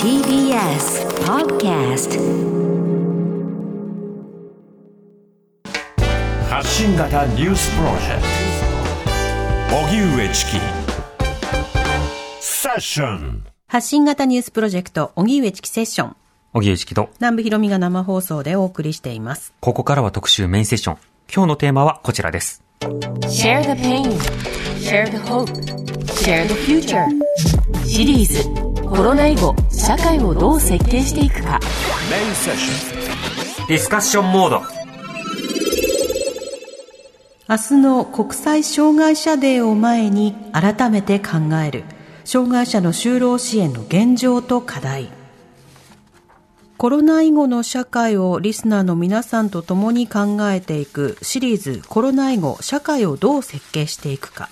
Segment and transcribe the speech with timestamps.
[0.00, 2.20] TBS Podcast
[6.48, 8.22] 発信型ニュースプロジェク
[9.68, 10.52] ト荻上チキ
[12.40, 16.16] セッション発信型ニュースプロジェクト、荻上チキセッション。
[16.52, 19.52] 荻上チキと、南部ひろみが生放送でお送りしています。
[19.58, 20.98] ここからは特集メインセッション。
[21.34, 22.62] 今日のテーマはこちらです。
[22.82, 25.50] Share the pain Share the hope.
[26.22, 27.06] Share the future.
[27.86, 28.44] シリーズ
[28.86, 31.58] コロナ以後社会をどう設計していくか。
[32.10, 33.66] メインセッション。
[33.68, 34.62] ディスカッションモード。
[37.48, 41.32] 明日の国際障害者デーを前に改めて考
[41.66, 41.84] える。
[42.26, 45.10] 障害者の就労支援の現状と課題。
[46.76, 54.50] コロナ以後の社会をリスナーの皆さんと共に考えていくシリーズコロナ以後社会をどう設計していくか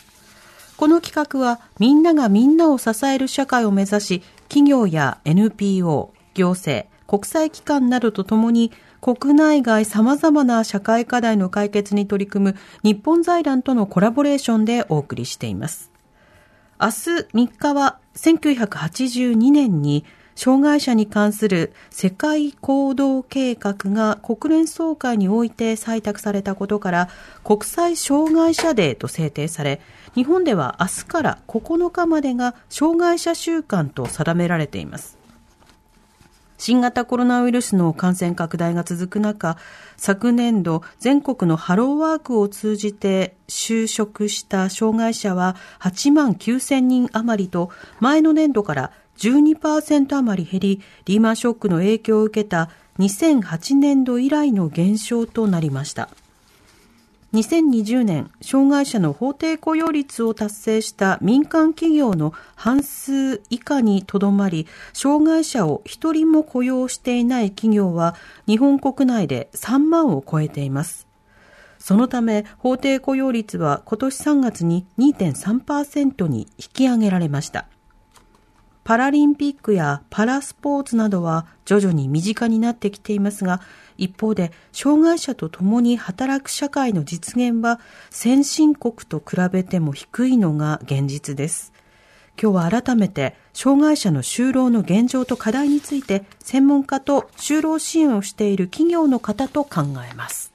[0.82, 15.92] この企画はみんながみんなを支える社会を目指し企業や NPO、行政、国際機関などとともに国内外様々な社会課題の解決に取り組む日本財団とのコラボレーションでお送りしています。
[16.80, 27.08] 明日3日は1982年に障害者に関する世界行動計画が国連総会において採択されたことから
[27.44, 29.80] 国際障害者デーと制定され
[30.14, 35.22] 日本では明日から9日までが障害者週間と定められています。
[36.62, 39.56] 新型コロナウイルスの感染拡大が続く中、
[39.96, 56.08] 昨年度全国のハローワークを通じて就職した障害者は8万9000人余りと前の年度から12%余り減り、リーマンショックの影響を受けた2008年度以来の減少となりました。
[57.32, 68.16] 2020年、障害者の法定雇用率を達成した民間企業の半数以下にとどまり、障害者を一人も雇用していない企業は
[68.46, 71.06] 日本国内で3万を超えています。
[71.78, 77.66] そのため、法定雇用率は今年3月に2.3%に引き上げられました。
[78.84, 83.60] パラリンピックやパラスポーツなどは徐々に身近になってきていますが、
[83.96, 91.72] 一方で障害者と共に働く社会の実現は先進国と比べても低いのが現実です。
[92.40, 100.51] 今日は改めて障害者の就労の現状と課題について専門家と就労支援をしている企業の方と考えます。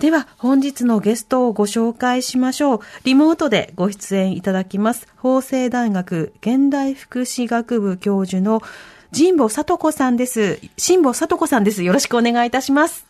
[0.00, 2.80] では、本日のゲストをご紹介しましょう。
[3.04, 5.08] リモートでご出演いただきます。
[5.16, 8.62] 法政大学現代福祉学部教授の
[9.16, 10.60] 神保里子さんです。
[10.76, 11.82] 神保里子さんです。
[11.82, 13.06] よろしくお願いいたします。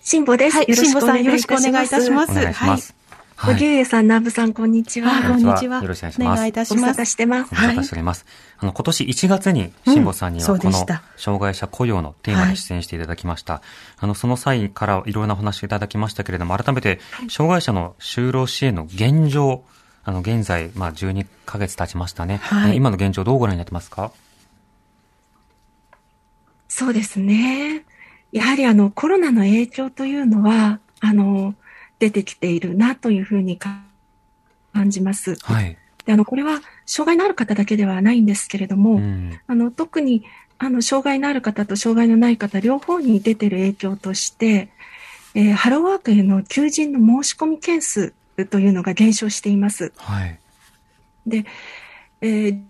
[0.00, 0.56] 辛坊です。
[0.56, 2.30] はい、よろしくお願いい辛坊さんよろしくお願いいたします。
[2.30, 2.97] お願いします。
[3.38, 3.54] はい。
[3.54, 5.10] 荻上さん、南部さん、こんにちは。
[5.10, 5.80] はい、こんにちは。
[5.80, 7.00] よろしくお願いしますお願いいたしご無沙ます。
[7.02, 7.50] 汰してます。
[7.50, 8.26] ご無沙汰しております。
[8.58, 13.62] あの、今年1月に、辛坊さんにうんはこの障害者雇用のテーマに出演していただきました。
[13.98, 16.98] あの、その際からいろいろなお話をいただきましたけれども、改めて、
[17.30, 19.62] 障害者の就労支援の現状、
[20.02, 22.38] あの、現在、まあ、12ヶ月経ちましたね。
[22.42, 24.10] はい今の現状どうご覧になってますか？
[26.66, 27.84] そうですね。
[28.32, 31.54] やはりあの、コロナの影響というのは、あの、
[31.98, 33.82] 出てきているなというふうにか
[34.72, 35.36] 感じます。
[35.42, 35.76] はい。
[36.04, 39.38] であの、これは、障害のある方だけではないんですけれども、うん。
[39.46, 40.24] あの、特に、
[40.58, 44.70] あの、障害のある方と障害のない方、両方に出てる影響として、
[45.34, 48.14] えーハローワークへの求人の申し込み件数
[48.50, 49.92] というのが減少しています。
[49.96, 50.38] はい。
[51.26, 51.44] で、
[52.20, 52.60] えー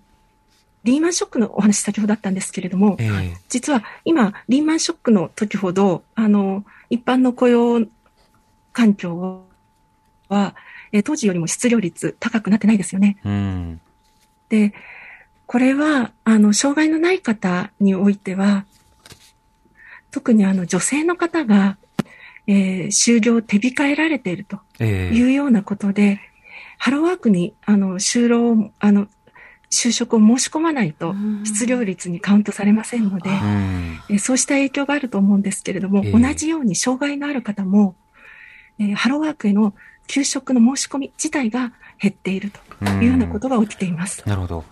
[0.85, 7.87] リーマンショックのお話先ほどあったんですけれども、ええ実は今、リーマンショックの時ほど、あの、一般の雇用
[8.73, 9.45] 環境
[10.29, 10.55] は、
[10.93, 13.19] えー当時よりも失業率高くなってないですよね。
[13.25, 13.81] うん。
[14.49, 14.73] で、
[15.47, 18.65] これは、あの、障害のない方においては、
[20.11, 21.77] 特にあの、女性の方が、
[22.47, 26.21] えー就業を手控えられているとええいうようなことで、
[26.79, 29.09] ハローワークに、あの、就労を、あの、
[29.71, 31.15] 就職を申し込まないと、
[31.45, 33.99] 失業率にカウントされませんので、うん。
[34.09, 37.95] えーそうした影響があると思うんですけれども、ええ同じように障害のある方も、
[38.79, 39.75] えーハローワークへの
[40.07, 44.23] 求職の申し込み自体が減っているというようなことが起きています。
[44.27, 44.65] なるほど。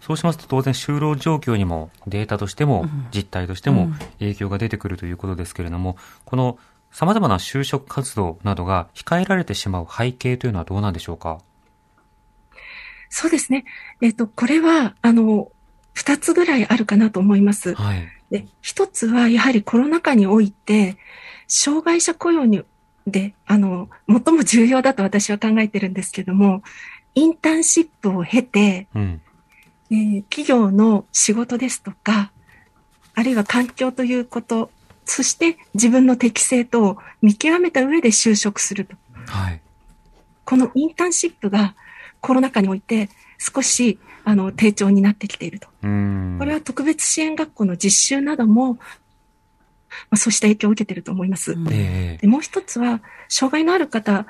[0.00, 6.58] そうしますと当然就労状況にもデータとしてもうん実態としてもうん影響が出てくるということですけれども、この
[6.92, 11.40] 様々な就職活動などが控えられてしまう背景というのはどうなんでしょうか？
[13.08, 13.64] そうですね。
[14.00, 15.52] えっ、と、これは、あの、
[15.92, 17.74] 二つぐらいあるかなと思います。
[17.74, 18.08] はい。
[18.30, 20.96] で、一つはやはりコロナ禍において、
[21.46, 22.64] 障害者雇用に、
[23.06, 26.62] で、あの、最も重要だと私は考えてるんですけども、
[27.14, 29.20] インターンシップを経て、うん。
[29.90, 32.32] ええー企業の仕事ですとか、
[33.14, 34.70] あるいは環境ということ、
[35.04, 38.96] そして自分の適性とを見極めた上で就職すると。
[39.26, 39.60] はい。
[40.44, 41.74] このインターンシップが
[42.20, 45.68] コロナ禍において少しあの低調になってきていると。
[45.68, 48.78] これは特別支援学校の実習なども、
[50.10, 51.56] まあ、そうした影響を受けていると思います。
[51.70, 54.26] ええでもう一つは、障害のある方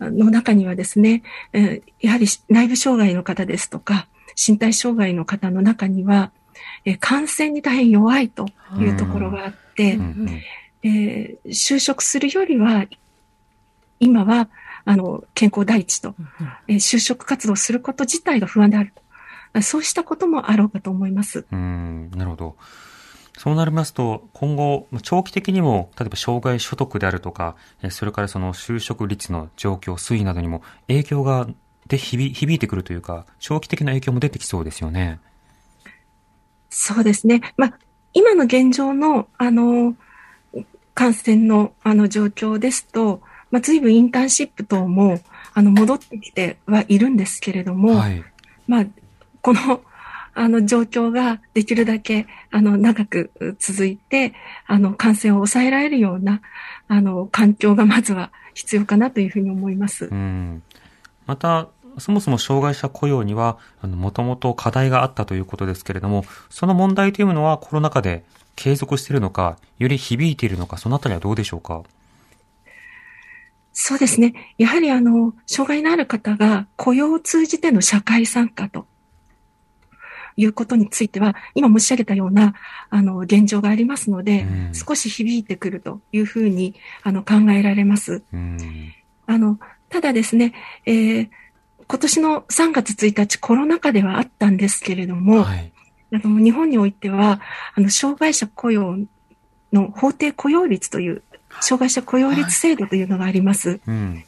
[0.00, 1.22] の中にはですね、
[1.52, 6.30] えーやはり内部障害の方ですとか、身体障害の方の中には、
[6.84, 8.46] えー感染に大変弱いと
[8.78, 9.98] いうところがあって、
[10.82, 12.86] えー就職するよりは、
[13.98, 14.48] 今は、
[14.86, 16.14] あの、健康第一と、
[16.68, 19.02] えー就職活動すること自体が不安であると。
[19.52, 21.40] あそうしたこともあろうかと思います。
[21.40, 22.56] うーん、なるほど。
[23.40, 31.48] そうなりますと、今後、まあ長期的にも、例えば障害所得であるとか、えーそれからその就職率の状況、推移などにも影響が
[31.86, 35.20] で響響いてくるというか、長期的な影響も出てきそうですよね。
[36.68, 37.40] そうですね。
[37.56, 37.78] まあ、
[38.12, 39.96] 今の現状の、あの、
[40.92, 45.18] 感染の、あの、状況ですと、まあ、随分インターンシップ等も、
[45.54, 48.22] あの、戻ってきてはいるんですけれども、はい。
[48.68, 48.86] まあ、
[49.40, 49.80] この、
[50.40, 54.32] あの、状況ができるだけ、あの、長くう続いて、
[54.66, 56.40] あの、感染を抑えられるような、
[56.88, 60.06] あの、環境がまずは必要かなというふうに思います。
[60.06, 60.62] うん。
[61.26, 68.24] また、そもそも障害者雇用には、もともと課題があったということですけれども、その問題というのはコロナ禍で
[68.56, 71.82] 継続しているのか、より響いているのか、そのあたりはどうでしょうか？
[73.74, 74.32] そうですね。
[74.56, 78.86] やはりあの、障害のある方が雇用を通じての社会参加と
[80.40, 82.54] いうことについては、今申し上げたような、
[82.88, 88.22] あの、現状がありますので、うん少し響いてくるというふうに、あの、考えられます。
[88.32, 88.92] うん。
[89.26, 89.58] あの、
[89.88, 90.54] ただですね、
[90.86, 91.28] えー
[91.90, 95.72] 今年の3月1日コロナ禍ではあったんですけれども、はい。
[96.12, 97.40] あの日本においては、
[97.74, 98.96] あの、障害者雇用
[99.72, 101.22] の法定雇用率という、
[101.60, 103.80] 障害者雇用率制度というのがあります。
[103.88, 104.24] うん。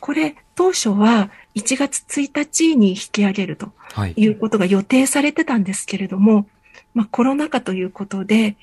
[0.00, 4.14] これ、当初は1月1日に引き上げるとはい。
[4.16, 6.46] いうことが予定されてたんですけれども、
[6.94, 8.56] まあ、コロナ禍ということで、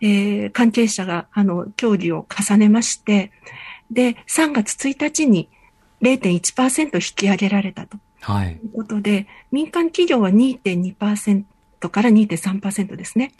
[0.00, 3.32] えー関係者が、あの、協議を重ねまして、
[3.90, 5.48] で、3月1日に
[6.02, 8.52] 0.1%引き上げられたとはい。
[8.52, 11.44] いうことで、民間企業は2.2%
[11.90, 13.32] から2.3%ですね。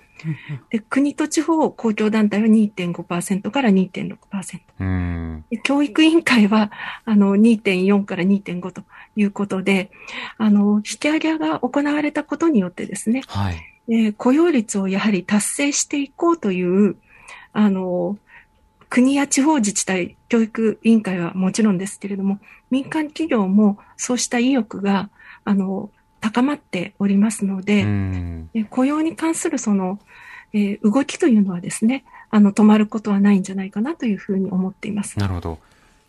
[0.70, 4.60] で、国と地方公共団体は2.5%から2.6%。
[4.80, 5.44] うん。
[5.50, 6.70] で教育委員会は、
[7.04, 8.82] あの、2.4から2.5と
[9.16, 9.90] いうことで、
[10.38, 13.56] あの、引き上げが行われたことによってですね、はい。
[13.88, 16.96] えー雇用率をやはり達成していこうという、
[17.52, 18.16] あの、
[18.88, 22.38] 国や地方自治体、教育委員会はもちろんですけれども、
[22.70, 25.10] 民間企業もそうした意欲が、
[25.44, 25.90] あの、
[26.24, 29.98] 高まっておりますので、う雇用に関するその、
[30.54, 35.18] えー動きというのはですね、あの、止まることはないんじゃないかなというふうに思っています。
[35.18, 35.58] なるほど。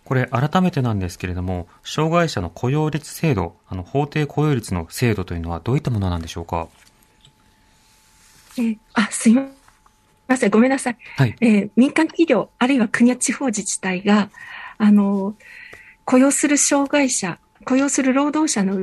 [0.06, 6.70] これ、改めてなんですけれども、障害者の雇用率制度、あの、法定雇用率の制度というのはどういったものなんでしょうか？
[8.58, 10.50] えーあ、すいません。
[10.50, 10.98] ごめんなさい。
[11.18, 11.36] はい。
[11.42, 14.30] えー民間企業、あるいは国や地方自治体が、
[14.78, 15.36] あの、
[16.06, 18.80] 雇用する障害者、雇用する労働者の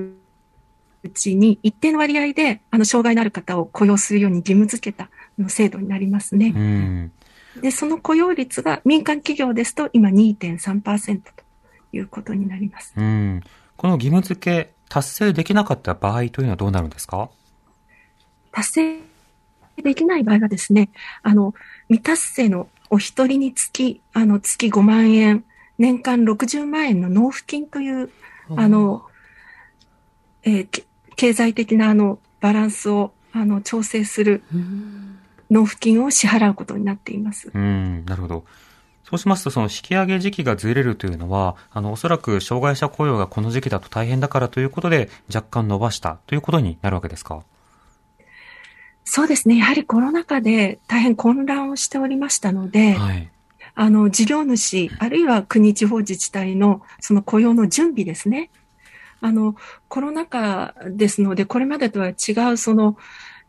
[1.04, 5.08] うちに一定の割合で、あの、障害のある方を雇用するように義務付けたあ
[5.42, 6.58] の制度になりますねう。
[6.58, 7.12] ん。
[7.60, 11.30] で、その雇用率が民間企業ですと今2.3%と
[11.92, 12.94] いうことになります。
[12.96, 13.42] うん。
[13.76, 17.30] この義務付け、達成できなかった場合というのはどうなるんですか？
[18.52, 18.98] 達成
[19.82, 20.90] できない場合はですね、
[21.22, 21.54] あの、
[21.88, 25.44] 未達成のお一人につき、あの、月5万円、
[25.78, 28.10] 年間60万円の納付金という、
[28.54, 29.04] あの、
[30.42, 30.84] えーけ
[31.16, 34.42] 経済的なあの、バランスを、あの、調整する
[35.50, 37.50] 納付金を支払うことになっています。
[37.54, 38.44] うん、なるほど。
[39.04, 47.42] そうしますと、その引き上げ時期がずれるというのは、あの、おそらく障害者雇用がこの時期だと大変だからということで、若干伸ばしたということになるわけですか？
[49.04, 49.56] そうですね。
[49.56, 53.28] やはりコロナ禍で大変混乱をしておりましたので、はい。
[53.74, 58.50] あの、事業主、あるいは国地方自治体のその雇用の準備ですね。
[59.22, 59.56] あの、
[59.88, 62.96] コロナ禍ですので、これまでとは違う、その、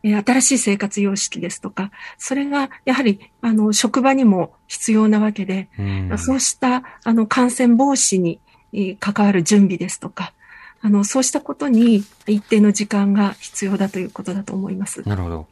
[0.02, 6.18] えー新しい生活様式ですとか、それがやはり、あの、職場にも必要なわけで、うん。
[6.18, 8.38] そうした、あの、感染防止に
[8.72, 10.32] えー関わる準備ですとか、
[10.80, 15.06] あの、そうしたことに一定の時間が必要だということだと思います。
[15.08, 15.46] なるほど。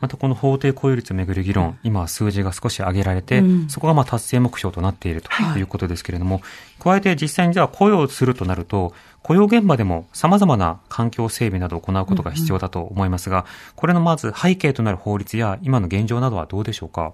[0.00, 6.42] またこの法定雇用率をめぐる議論、今数字が少し上げられて、うんそこがまあ達成目標となっているということですけれども、
[6.78, 8.92] 加えて実際にじゃあ雇用するとなると、
[9.26, 17.12] 雇用現場でも様々な環境整備などを行うことが必要だと思いますが、これのまず背景となる法律や今の現状などはどうでしょうか？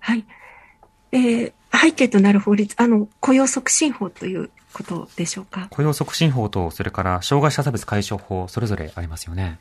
[0.00, 0.26] はい。
[1.12, 5.68] えー背景となる法律、あの、雇用促進法ということでしょうか？
[5.70, 9.58] 雇用促進法と、それから障害者差別解消法、それぞれありますよね。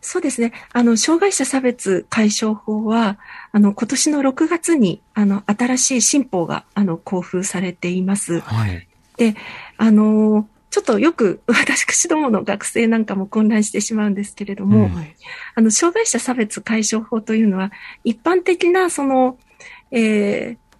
[0.00, 0.52] そうですね。
[0.72, 3.18] あの、障害者差別解消法は、
[3.52, 8.40] あの、今年の6月に、あの、新しい新法が、あの、交付されています。
[8.40, 8.88] はい。
[9.16, 9.34] で、
[9.76, 15.06] あの、ちょっとよく 私どもの学生なんかも混乱してしまうんですけれども、うん
[15.54, 17.72] あの、障害者差別解消法というのは、
[18.04, 19.36] 一般的な、その、
[19.90, 20.70] えー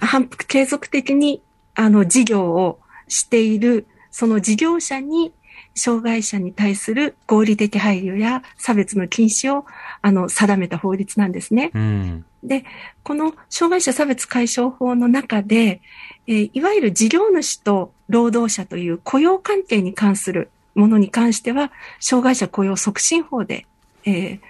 [0.00, 1.42] 反復継続的に、
[1.74, 5.32] あの、事業をしている、その事業者に、
[5.74, 9.64] 障害者に対する合理的配慮や差別の禁止を、
[10.02, 11.70] あの、定めた法律なんですね。
[11.74, 12.24] うん。
[12.42, 12.64] で、
[13.02, 15.80] この障害者差別解消法の中で、
[16.26, 23.66] えーいわゆる事業主と労働者という雇用関係に関するものに関しては、障害者雇用促進法で、
[24.04, 24.40] えー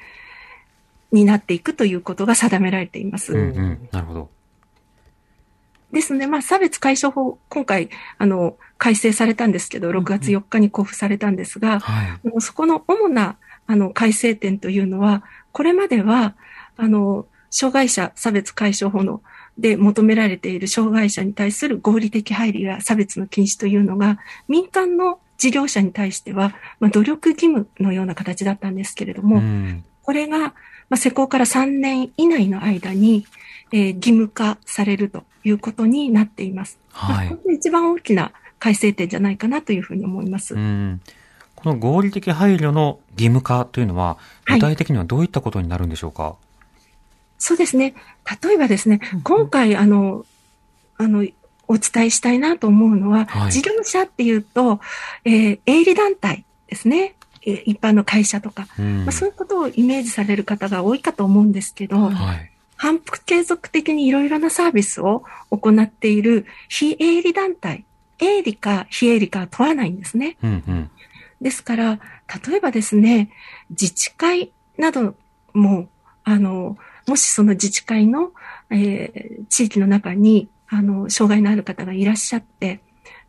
[1.14, 3.32] になっていくということが定められています。
[3.32, 3.88] うんうん。
[3.92, 4.30] なるほど。
[5.94, 12.28] ですので、まあ、差別解消法、今回、あの、改正されたんですけど、6月4日に交付されたんですが、はい。
[12.28, 13.36] もうそこの主な、
[13.66, 16.34] あの、改正点というのは、これまでは、
[16.76, 19.22] あの、障害者差別解消法の、
[19.56, 29.84] で求められている障害者に対する合理的配慮や差別の禁止というのが、民間の事業者に対しては、まあ、努力義務のような形だったんですけれども、うん。
[30.02, 30.54] これが、ま
[30.90, 33.24] あ、施行から3年以内の間に、
[33.72, 36.78] えー義務化されるということになっています。
[36.92, 40.54] はい一番大きな改正点じゃないかなというふうに思います。
[40.54, 41.00] うん。
[41.54, 46.36] この合理的配慮の義務化というのは、はい具体的にはどういったことになるんでしょうか、
[47.38, 47.94] そうですね。
[48.42, 50.24] 例えばですね、今回、あの、
[50.96, 51.26] あの、
[51.66, 54.80] お伝えしたいなと思うのは、はい事業者っていうと、
[55.24, 57.14] えー営利団体ですね。
[57.46, 62.50] えー一般の会社とか、うんまあ、そういうことをイメージされる方が多いかと思うんですけど、はい。
[62.76, 67.84] 反復継続的にいろいろなサービスを行っている非営利団体、
[68.18, 70.36] 営利か非営利かは問わないんですね。
[70.42, 70.90] うんうん。
[71.40, 72.00] ですから、
[72.48, 73.30] 例えばですね、
[73.70, 75.14] 自治会など
[75.52, 75.88] も、
[76.24, 76.76] あの、
[77.06, 78.32] もしその自治会の、
[78.70, 82.80] えー地域の中に、あの、障害のある方がいらっしゃって、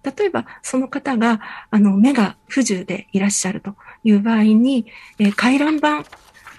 [0.04, 4.88] 例えばその方が、あの、目が不自由でいらっしゃるという場合に、
[5.20, 6.06] えー回覧板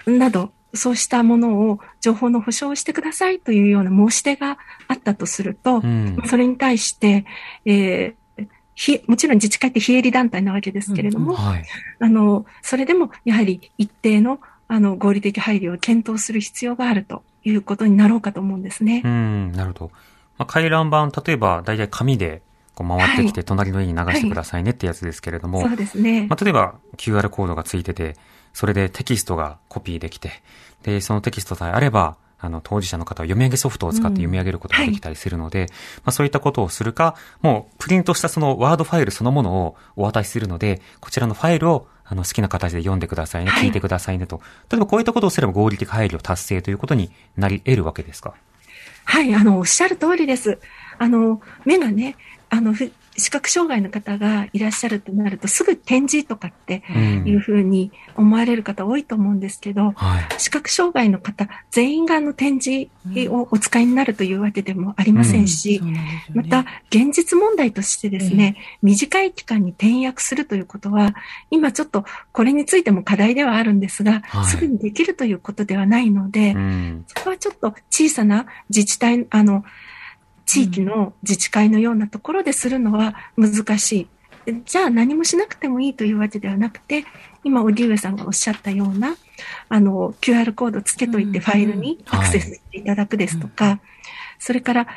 [0.05, 4.57] など、そうしたものを情報の保障をしてくださいというような申し出が
[4.87, 6.17] あったとすると、うん。
[6.25, 7.25] それに対して、
[7.65, 8.47] えー
[8.79, 11.65] ひもちろん自治会って非営利団体なわけですけれども、はい。
[11.99, 19.07] あの、それでもやはり一定のあの合理的配慮を検討する必要があるということになろうかと思うんですねう。
[19.07, 19.91] ん、なるほど。
[20.37, 22.43] まあ、回覧板、例えば、大体紙で
[22.75, 26.27] こう回ってきて、隣の家に流してくださいねってやつですけれども、そうですね。
[26.29, 28.15] まあ、例えば QR コードがついてて、
[28.57, 30.31] それでテキストがコピーできて、
[30.81, 44.41] で、そのテキストさえあれば、あの、当事者の方は読み上げソフトを使って読み上げることができたりするので、まあそういったことをするか、もうプリントしたそのワードファイルそのものをお渡しするので、こちらのファイルをあの好きな形で読んでくださいね、はい聞いてくださいねと。
[44.71, 48.33] 例えばこういったことをすれば合理的配慮達成ということになり得るわけですか？
[49.05, 50.57] はい、あの、おっしゃる通りです。
[50.97, 52.15] あの、目がね、
[52.49, 57.27] あの、ふ視覚障害の方がいらっしゃるとなると、すぐ展示とかってうん。
[57.27, 60.25] いうふうに思われる方多いと思うんですけど、はい。
[60.37, 62.89] 視覚障害の方全員があの展示
[63.29, 66.49] をお使いになるというわけでもありませんし、そうなんですよね。
[66.49, 71.15] また、現実問題としてですね、短い期間に転訳するということは、
[71.49, 74.45] 今ちょっとこれについても課題ではあるんですが、はい。
[74.45, 77.05] すぐにできるということではないので、うん。
[77.07, 79.63] そこはちょっと小さな自治体、あの、
[80.47, 84.07] 地域の自治会のようなところでするのは難し
[84.47, 84.61] い。
[84.65, 87.05] じゃあ何もしなくてもいいというわけではなくて、
[87.43, 89.15] 今、荻上さんがおっしゃったような、
[89.67, 93.81] あの、QR コードつけといてうんファイルにアクセスしていただくですとか、
[94.39, 94.87] それから、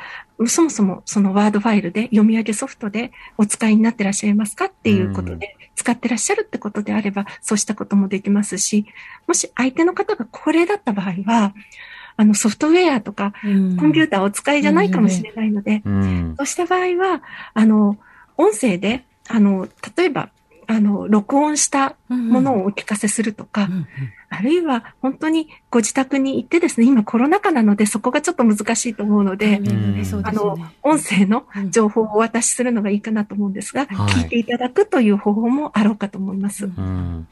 [0.47, 8.85] そもそもそのワードファイルで読み上げソフトでお使いになってらっしゃいますかっていうことで、使ってらっしゃるってことであれば、そうしたこともできますし、
[9.27, 11.53] もし相手の方が高齢だった場合は、
[12.17, 13.77] あのソフトウェアとかうん。
[13.77, 16.35] コンピューターをお使いじゃないかもしれないので、うん。
[16.37, 17.21] そうした場合は、
[17.53, 17.97] あの、
[18.37, 20.29] 音声で、あの、例えば、
[20.67, 23.87] あの、録音したものをお聞かせするとか、うんうん。
[24.29, 30.03] あるいは本当にご自宅に行ってですね、今コロナ禍なのでそこがちょっと難しいと思うので、うん。
[30.23, 31.71] あのね、音声のうん。
[31.71, 34.13] 情報をお渡しするのがいいかなと思うんですが、はい。
[34.13, 36.65] 聞いていただくという方法もあろうかと思います。
[36.65, 37.27] うんうん。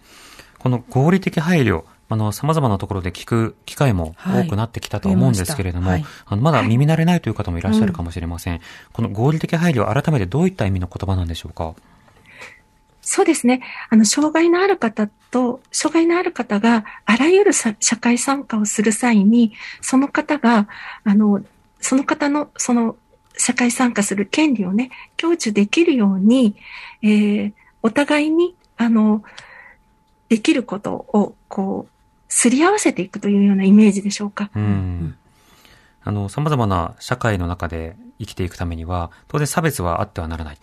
[0.58, 6.06] この合理的配慮、あの、様々なところで聞く機会も多くなってきたと思うんですけれども、はい。
[6.26, 8.62] あのまだ耳慣れないという方もいらっしゃるかもしれません。
[8.92, 11.76] この合理的配慮、改めてどういった意味の言葉なんでしょうか？
[13.02, 13.62] そうですね。
[13.90, 20.68] あの、障害のある方と、障害のある方があらゆるさ社会参加をする際に、その方が、
[21.04, 21.42] あの、
[21.80, 22.96] その方の、その、
[23.38, 26.56] 社会参加する権利をね、享受できるように、
[27.04, 29.24] えーお互いに、あの、
[30.28, 31.92] できることを、こう、
[32.30, 34.50] すり合わせていくというようなイメージでしょうか。
[34.56, 35.18] うん。
[36.04, 40.58] あの、様々な社会の中で生きていくためには、当然差別はあってはならない。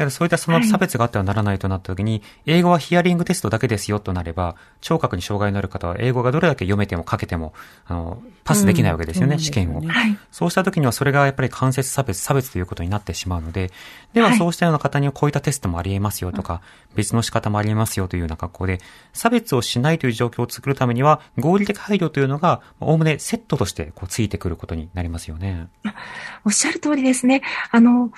[0.00, 7.52] だからそういったその差別があってはならないとなった時に、英語はヒアリングテストだけですよとなれば、聴覚に障害のある方は英語がどれだけ読めても書けても、
[7.84, 9.90] あの、パスできないわけですよね、うん試験をそう。
[9.90, 10.18] はい。
[10.32, 13.70] そうした時にはそれがやっぱり間接差別、差別ということになってしまうので、
[14.14, 16.62] でははいそうしたような方にはこういったテストもあり得ますよとか、
[16.94, 18.80] 別の仕方もあり得ますよというような格好で、
[19.12, 25.68] 差別をしないという状況を作るためには、合理的配慮というのが、おおむねセットとしてこうついてくることになりますよね。
[26.44, 27.42] おっしゃる通りですね。
[27.70, 28.10] あの、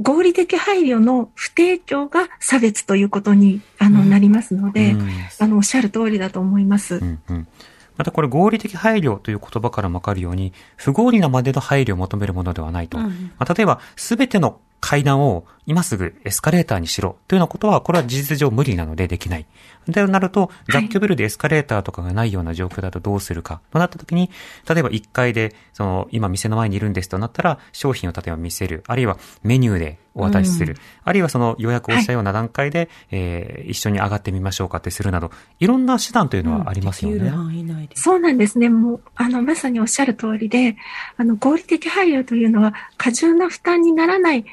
[0.00, 6.96] 合理的配慮の不提供が差別ということに、あの、なりますので、うんあの、おっしゃる通りだと思います。
[6.96, 7.48] うんうん
[7.96, 12.96] またこれ合理的配慮という言葉からもわかるように、不合理なまでの配慮を求めるものではないと。
[12.96, 13.04] うん
[13.38, 19.46] まあ、例えば、すべての階段を今すぐエスカレーターにしろというようなことは、これは事実上無理なのでできない。
[19.92, 24.30] となると、雑居ビルでエスカレーターとかがないような状況だとどうするかとなったときに、
[24.68, 28.82] 例えば1階で、その、今店の前にいるんですとなったら、商品を例えば見せる。
[28.86, 30.76] あるいはメニューでお渡しする。
[31.04, 37.30] あるいはその予約をしたような段階で、えー一緒に上がってみましょうかってするなど、いろんな手段というのはありますよね。
[37.30, 37.96] 範囲内で。
[37.96, 38.68] そうなんですね。
[38.68, 40.76] もう、あの、まさにおっしゃる通りで、
[41.16, 44.44] あの、合理的配慮というのは、過重な負担にならない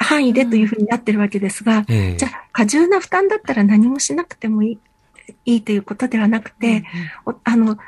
[0.00, 4.78] 範囲でというふうになってるわけですが、ええじゃあ、過重な負担だったら何もしなくてもいい、
[5.44, 6.84] いいということではなくて、
[7.26, 7.78] おあの、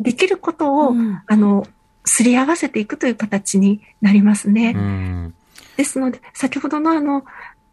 [0.00, 1.66] できることを、うんあの、
[2.04, 4.72] すり合わせていくという形になりますね。
[4.74, 5.34] うん。
[5.76, 7.24] ですので、先ほどのあの、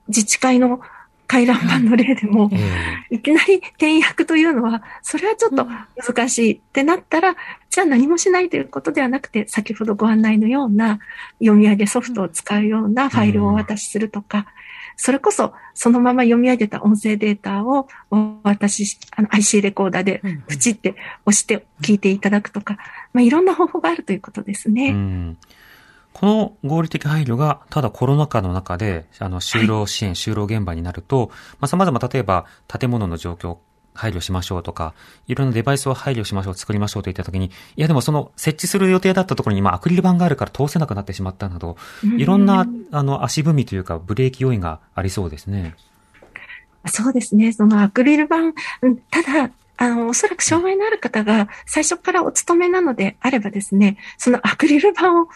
[0.10, 0.82] 自治会の
[1.28, 2.58] 回覧板の例でも、え
[3.12, 7.36] えいきなり転訳というのは、それはちょっと難しいってなったら、
[7.70, 11.00] じゃあ何もしないということではなくて、先ほどご案内のような
[11.40, 14.48] 読み上げソフトを使うようなファイルをお渡しするとか、
[14.98, 22.78] それこそそのまま読み上げた音声データをお渡しし、あの IC レコーダーでうんプチって押して聞いていただくとか、
[23.14, 25.36] まあ、いろんな方法があるということですね。
[26.22, 33.62] うんこの合理的配慮が、ただコロナ禍の中で、あの、就労支援、就労現場になると、まあ、様々、例えば、建物の状況を
[33.94, 34.96] 配慮しましょうとか、
[35.28, 41.78] いろんなデバイスを配慮しましょう、作りましょうといったときに、いやでもその設置する予定だったところに今アクリル板があるから通せなくなってしまったなど、
[42.18, 45.76] いろんな、あの、足踏みというか、ブレーキ要因がありそうですね。
[46.86, 47.52] そうですね。
[47.52, 48.54] そのアクリル板、うん
[49.12, 55.28] ただ、あの、おそらく障害のある方が最初からお勤めなのであればですね、そのアクリル板を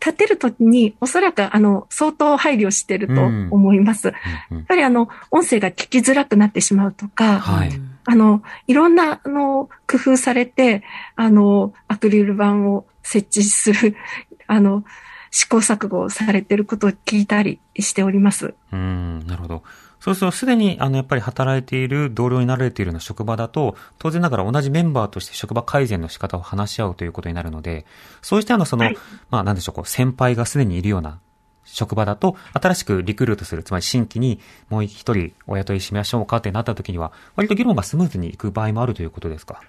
[0.00, 4.08] 立てるときに、おそらく、あの、相当配慮してると思います。
[4.08, 4.14] や
[4.50, 7.70] うんうんっぱりあの、音声が聞きづらくなってしまうとか、はい。
[8.04, 10.82] あの、いろんな、あの、工夫されて、
[11.16, 13.96] あの、アクリル板を設置する、
[14.46, 14.84] あの、
[15.30, 18.54] 試行錯誤をされてることを聞いたりしております。
[18.72, 19.62] うん、なるほど。
[20.08, 27.84] そうすると、すでに、あの、やっぱり働いている同僚になられているような職場だと、当然ながら同じメンバーとして職場改善の仕方を話し合うということになるので、
[28.22, 28.96] そうしたような、その、はい
[29.30, 31.18] まあ、なんでしょう、こう、先輩がすでにいるような
[31.64, 34.40] 職場だと、新しくリクルートする、つまり新規に
[34.70, 39.60] もう一人お雇いしましょうかってなった時には、割と議論がスムーズにいく場合もあるということですか？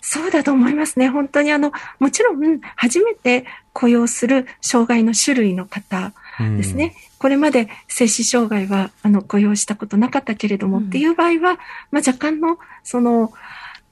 [0.00, 1.08] そうだと思いますね。
[1.08, 6.94] 本当にあの、もちろん、初めて雇用する障害の種類の方うんですね。。
[7.18, 10.84] これまで精神障害は、あの、雇用したことなかったけれども、うん。
[10.84, 11.58] っていう場合は、
[11.90, 13.32] まあ、若干の、その、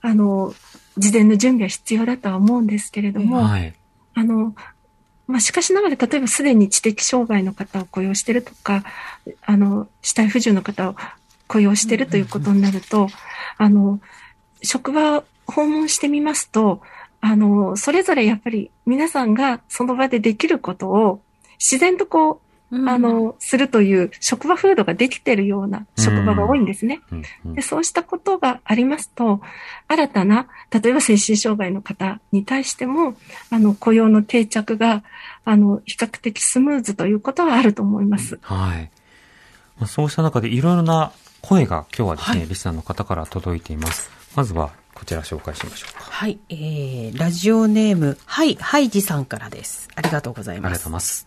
[0.01, 0.55] あの、
[0.97, 3.75] 事前の準備は必要だとは思うんですけれども、はい。
[4.15, 4.55] あの、
[5.27, 8.85] まあ、しかしながら、例えばすでに知的障害の方を雇用してるとか、
[9.45, 10.97] あの、死体不自由の方を
[11.49, 13.09] 雇用してるということになると、
[13.59, 14.01] あの、
[14.63, 16.81] 職場を訪問してみますと、
[17.21, 21.21] あの、それぞれやっぱり皆さんがその場でできることを
[21.59, 27.01] 自然とこう、あの、するという職場風土ができているような職場が多いんですね。
[27.45, 29.41] で、そうしたことがありますと、
[29.87, 33.15] 新たな、例えば精神障害の方に対しても、
[33.51, 35.05] あの、雇用の定着が、
[35.45, 38.39] あの、比較的スムーズということはあると思います。
[38.43, 38.91] はい。
[39.79, 44.11] まあそうした中でいろいろな声が今日はですね、はいリスナーの方から届いています。
[44.35, 46.05] まずはこちら紹介しましょうか。
[46.05, 49.89] はい、えー、ラジオネーム、はい、ハイジさんからです。
[49.95, 50.85] ありがとうございありがます。
[50.85, 51.27] とうございます。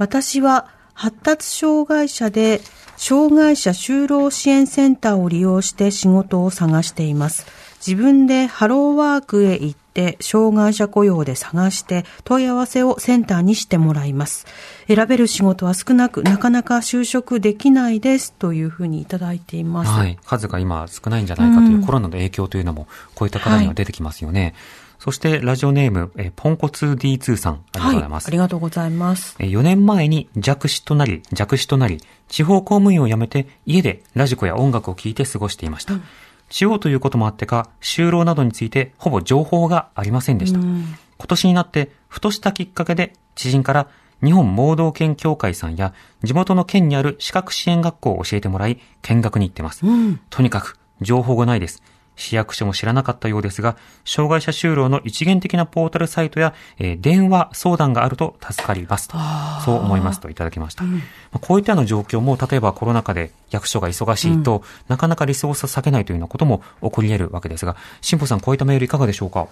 [0.00, 2.62] 私は発達障害者で
[2.96, 7.44] 障害者就労支援センターを利用して仕事を探しています。
[7.86, 14.46] 自分でハローワークへ行って障害者雇用で探して問い合わせをセンターにしてもらいます。
[14.88, 19.90] 選べる仕事は少なくなかなか就職できないですというふうにいただいています。
[19.90, 20.18] はい。
[20.24, 24.42] 数が今少ないんじゃないかというコロナの影響というのもこういった方には出てきますよね。
[24.42, 24.54] はい
[25.00, 28.24] そして、ラジオネーム、えポンコツ D2 さん、ありがとうございます。
[28.24, 29.34] はい、ありがとうございます。
[29.38, 35.94] え4年前に弱視となり、弱視となり、地方公務員を辞めて、家でラジコや音楽を聴いて過ごしていました。
[35.94, 36.02] うん、
[36.50, 40.58] 地方ということもあってか、就労などについてほぼ情報がありませんでした。
[40.58, 43.88] うん、今年になって、ふとしたきっかけで、知人から
[44.22, 49.86] 日本盲導犬協会さんや地元の県にある資格支援学校を教えてもらい見学に行ってます。
[49.86, 51.82] うん、とにかく情報がないです。
[52.20, 59.16] 市役所も知らなかったようですが、障害者就労の一元的なポータルサイトや、えー、電話相談があると助かりますと、
[59.64, 60.84] そう思いますといただきました。
[60.84, 61.02] うん、
[61.40, 69.48] こういったような状況も、例えばコロナ禍で役所が忙しいと、うん、なかなかリソースを避けないというようなことも起こり得るわけですが、辛坊さん、こういったメールいかがでしょうか？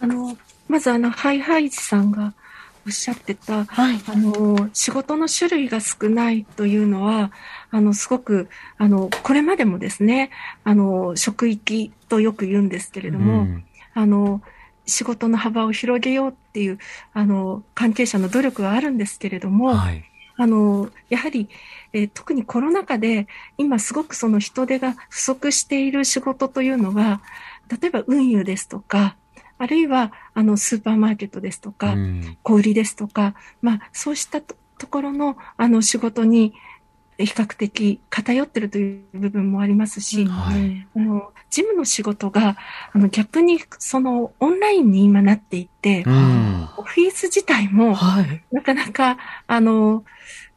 [0.00, 0.36] あの、
[0.68, 2.34] まずあの、ハイハイジさんが、
[2.86, 7.32] おっしゃってた、はい、あの、仕事の種類が少ないというのは、
[7.70, 10.30] あの、すごく、あの、これまでもですね、
[10.64, 13.64] あの、職域とよく言うんですけれども、うん、
[13.94, 14.42] あの、
[14.86, 16.78] 仕事の幅を広げようっていう、
[17.12, 20.04] あの、関係者の努力はあるんですけれども、はい、
[20.36, 21.48] あの、やはり、
[21.92, 23.26] えー、特にコロナ禍で、
[23.58, 27.20] 今すごくその人手が不足している仕事というのが、
[27.68, 29.16] 例えば運輸ですとか、
[29.60, 31.94] あるいは、あの、スーパーマーケットですとか、
[32.42, 34.56] 小売りですとか、まあ、そうしたと
[34.88, 36.54] ころの、あの、仕事に、
[37.18, 42.56] 比較的偏ってるという部分もありますし、はい、あの事務の仕事が
[42.94, 50.02] あの逆にそのオンラインに今なっていて、うん、オフィス自体も、はい、なかなかあの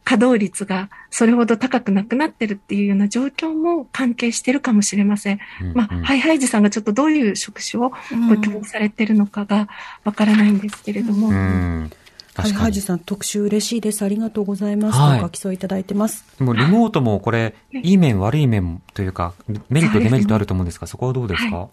[0.04, 5.40] 稼働率がそれほど高くなくなってるっていうような状況も関係してるかもしれません。
[5.62, 7.94] うんうん、まあ、ハイハイジさんがちょっとどういう職種を
[8.30, 9.68] ご興味されてるのかが
[10.04, 11.30] わからないんですけれども。
[11.30, 11.92] うん、
[12.36, 14.04] ハイハイジさん特集嬉しいです。
[14.04, 15.00] ありがとうございます。
[15.00, 16.26] はい、ご起訴いただいてます。
[16.38, 19.34] でもリモートもこれ、いい面悪い面というか、
[19.70, 21.68] メリット、デメリットあると思うんですが、そこはどうですか、はい、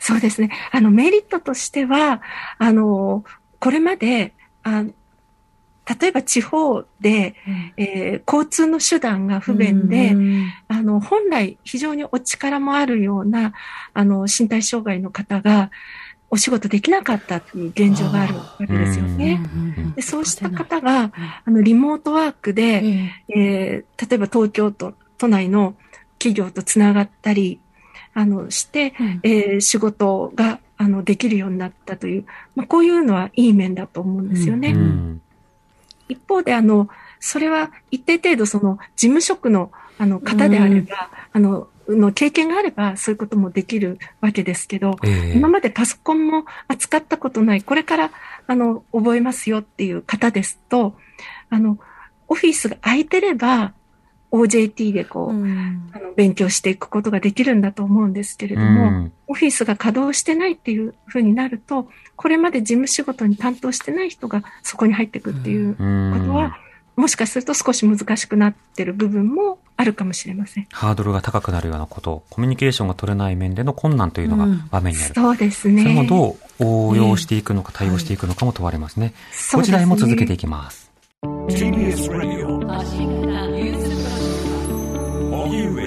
[0.00, 0.50] そうですね。
[0.72, 2.20] あの、メリットとしては、
[2.58, 3.24] あの、
[3.60, 4.84] これまで、あ
[6.00, 13.52] 例えば地方で、うん、えー、交通の手段が不便で、うん、あの、本来非常にお力もあるような、
[13.94, 15.70] あの、身体障害の方が、
[16.28, 19.40] お仕事できなかったっていう現状があるわけですよね。
[19.94, 21.12] でそうした方が、
[21.44, 25.76] あの、リモートワークで、えー、例えば東京都、都内の
[26.18, 27.60] 企業とつながったり、
[28.12, 32.24] あの、して、えー、仕事が、あの、できるようになったという、
[32.56, 34.72] まあ、こういうのはいい面だと思うんですよね。
[34.72, 35.22] うん
[36.08, 36.88] 一方で、あの、
[37.20, 48.10] それは一定程度その事務職のあの方であれば、あの、の経験があればそういうこともできるわけですけど、えー、今までパソコンも扱ったことない、これから
[48.46, 50.96] あの覚えますよっていう方ですと、
[51.48, 51.78] あの、
[52.28, 53.72] オフィスが空いてれば、
[54.32, 65.82] OJT でこう、うん、あの勉強していくことができるんだと思うんですけれども、うん、オフィスが稼働してないっていうふうになると、これまで事務仕事に担当してない人がそこに入っていくっていうこ
[66.24, 66.58] とは、
[66.96, 70.66] うん、もしかすると少し難しくなってる部分もあるかもしれません。
[70.72, 75.14] ハードルが高くなるようなこと、コミュニケーションが取れない面での困難というのが場面にある。
[75.14, 75.82] そうですね。
[75.82, 79.06] それもどう応用していくのか、対応していくのかも問われますね。
[79.06, 80.90] はい、ご時代も続けていきます。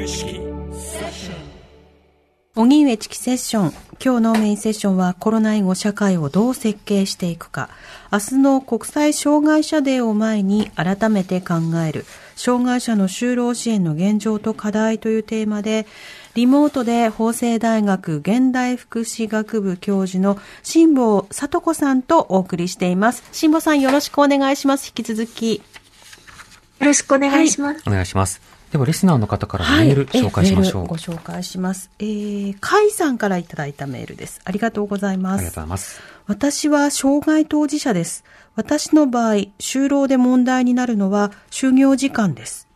[0.09, 0.49] Radio
[2.55, 3.73] 荻上チキセッション。
[4.03, 7.69] 今日のメインセッションはコロナ以後社会をどう設計していくか。
[8.11, 11.55] 明日の国際障害者デーを前に改めて考
[11.87, 12.05] える。
[12.35, 15.85] 障害者の就労支援の現状と課題というテーマで、
[16.33, 23.23] リモートで法政大学現代福祉学部教授の辛坊聡子さんとお送りしています。
[23.31, 24.87] 辛坊さんよろしくお願いします。
[24.87, 25.57] 引き続き。
[25.57, 27.75] よろしくお願いします。
[27.75, 28.58] はい、お願いします。
[28.71, 30.85] では、リスナーの方からメール、紹介しましょう。
[30.85, 31.89] ご紹介します。
[31.97, 34.41] えー、カイさんからいただいたメールです。
[34.45, 35.39] ありがとうございます。
[35.39, 36.01] ありがとうございます。
[36.27, 38.23] 私は障害当事者です。
[38.55, 42.69] 私の場合、就労で問題になるのは就業時間です。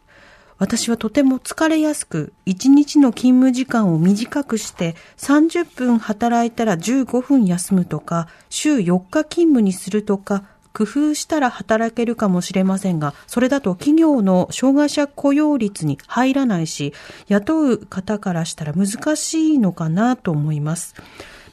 [0.57, 16.93] 私はとても疲れやすく、1日の勤務時間を短くして30分働いたら15分休むとか、週4日勤務にするとか、工夫したら働けるかもしれませんが、それだと企業の障害者雇用率に入らないし、
[17.27, 20.95] 雇う方からしたら難しいのかなと思います。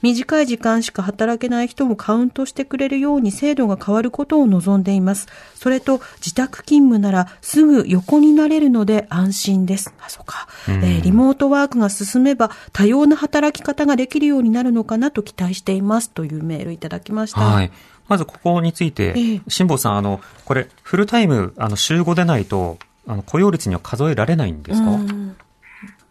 [0.02, 5.26] 短い時間しか働けない人もカウントしてくれるように制度が変わることを望んでいます。
[5.54, 9.92] それと、自宅勤務ならすぐ横になれるので安心です。
[10.00, 10.48] あ、そうか。
[10.68, 17.40] えーリモートワークが進めば多様な働き方ができるようになるのかなと期待していますというメールいただきました。
[17.40, 17.70] はい。
[18.10, 24.90] まずここについてええ、辛坊さん、あの、これ、フルタイム、あの、週5でないと、あの、雇用率には数えられないんですか？
[24.90, 25.36] うん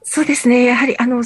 [0.02, 0.64] そうですね。
[0.64, 1.22] やはり、あの、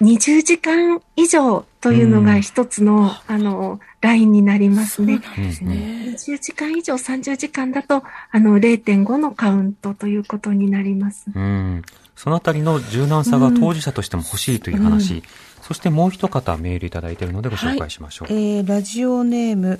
[0.00, 5.20] 20時間以上というのが一つの、あの、ラインになりますね。
[5.36, 11.26] うんうん20時間以上30時間だと、あの、0.5のカウントということになります。
[11.34, 11.82] うん。
[12.16, 15.22] そのあたりの柔軟さが当事者としても欲しいという話。
[15.70, 18.28] そしてもう一方メールいただいているのでご紹介しましょう。
[18.32, 19.78] えーラジオネーム、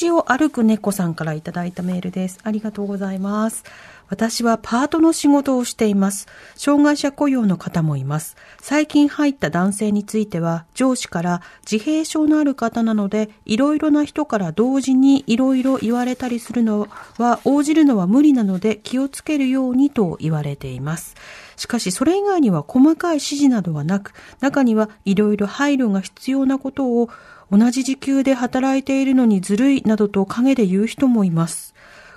[0.00, 2.38] 橋を歩く猫さんからいただいたメールです。
[2.44, 3.64] ありがとうございます。
[4.08, 6.28] 私はパートの仕事をしています。
[6.54, 8.36] 障害者雇用の方もいます。
[8.60, 16.86] 最近入った男性については、上司から自閉症のある方なので、いろいろな人から同時にいろいろ言われたりするの
[17.18, 21.16] は、応じるのは無理なので気をつけるようにと言われています。
[21.56, 27.10] しかし、それ以外には細かい指示などはなく、中にはいろいろ配慮が必要なことを
[27.50, 31.73] 同じ時給で働いているのにずるいなどと陰で言う人もいます。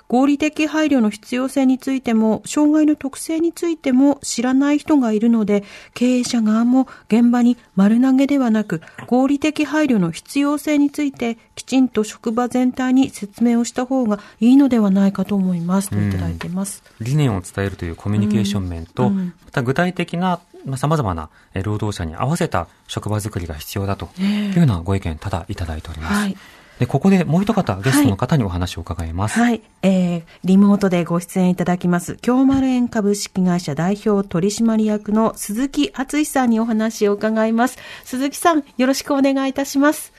[0.08, 15.90] 合理的配慮の必要性についても、障害の特性についても知らない人がいるので、経営者側も現場に丸投げではなく、合理的配慮の必要性について、きちんと職場全体に説明をした方がいいのではないかと思います。
[15.90, 16.82] といただいています。
[17.00, 26.14] 理念を伝えるというコミュニケーション面と、うんうんまた具体的な、まあ、様々なえー労働者に合わせた職場づくりが必要だというようなご意見、ただいただいております。
[26.14, 26.36] はい。
[26.78, 29.38] で、ここでもう一方、ゲストの方にお話を伺います。
[29.38, 29.62] はい。
[29.82, 37.78] えー、リモートでご出演いただきます、京丸園株式会社代表取締役の鈴木敦さんにお話を伺います。
[38.04, 40.12] 鈴木さん、よろしくお願いいたします。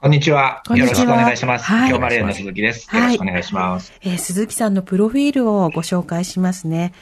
[0.00, 0.64] こんにちは。
[0.66, 1.64] こんにちはよろしくお願いします。
[1.64, 2.90] はい今日マレーの鈴木です。
[2.90, 3.92] はいよろしくお願いします。
[4.02, 6.92] えー鈴木さんのプロフィールをご紹介しますね。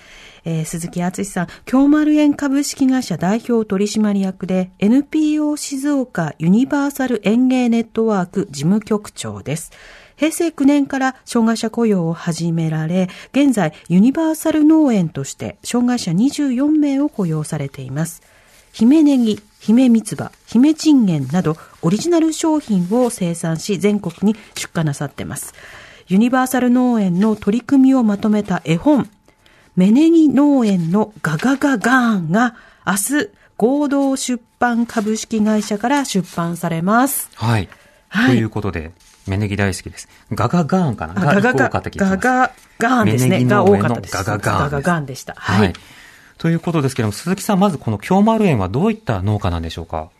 [0.44, 9.72] えー鈴木敦さん、京丸園株式会社代表取締役で NPO 静岡ユニバーサル園芸ネットワーク事務局長です。
[10.16, 18.20] 平成9年から障害者雇用を始められ、現在ユニバーサル農園として障害者24名を雇用されています。
[18.72, 25.54] 姫ネギ、姫三つ葉、姫チンゲンなどオリジナル商品を生産し全国に出荷なさってます。
[26.06, 29.08] ユニバーサル農園の取り組みをまとめた絵本、
[29.80, 32.54] メネギ農園のガガガガーンが
[32.86, 37.30] 明日合同出版株式会社から出版されます。
[37.34, 37.68] はい。
[38.10, 38.92] はいということで、
[39.26, 40.06] 芽ネギ大好きです。
[40.32, 41.14] ガガガーンかな？
[41.16, 41.70] あガガガ。
[41.70, 41.80] ガ
[42.18, 43.30] ガガーンですね。
[43.30, 44.14] メネギが多かったです。
[44.14, 45.32] ガガガーンガガガーンでした。
[45.38, 45.54] は。
[45.54, 45.72] はいい。
[46.36, 50.10] ということですけども、鈴木さん、まずこの京丸園はどういった農家なんでしょうか？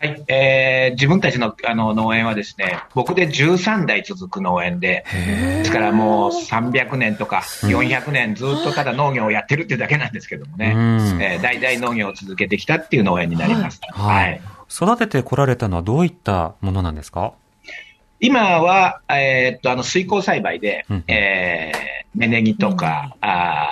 [0.00, 0.24] はい。
[0.28, 11.22] えー、自分たちのあの農園はですね、僕で13代続く農園で、ですからもう300年とか400年ずっとただ農業をやってるっていうだけなんですけどもね、うん。
[11.22, 13.80] えー代々農業を続けてきたっていう農園になります。
[13.92, 14.40] はい。
[14.70, 17.32] 育ててこられたのはどういったものなんですか？
[18.20, 23.68] 今は、えーっと、あの、水耕栽培で、うんえー、芽ネギとか、あ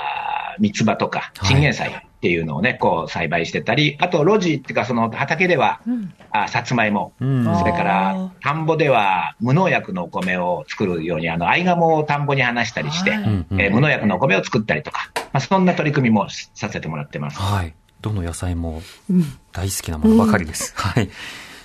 [0.59, 1.49] ー三つ葉とか、はい。
[1.49, 7.45] チンゲン菜っていうのをね、こう栽培してたり、あと路地っていうか、その畑では、うんあさつまいも、うん。
[7.59, 17.41] それから、田んぼでは無農薬のお米を作るように、あの、アイガモを田んぼに放したりして、はいうんうんえー無農薬のお米を作ったりとか、まあ、そんな取り組みもしさせてもらってます。
[17.41, 17.75] はい。
[18.01, 20.75] どの野菜もうん大好きなものばかりです。
[20.77, 21.11] はい。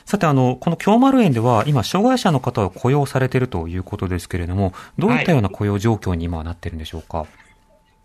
[0.05, 7.25] さて、あの、この京丸園では、今、障害者の方を雇用されているということですけれども、どういったような雇用状況に今はなっているんでしょうか、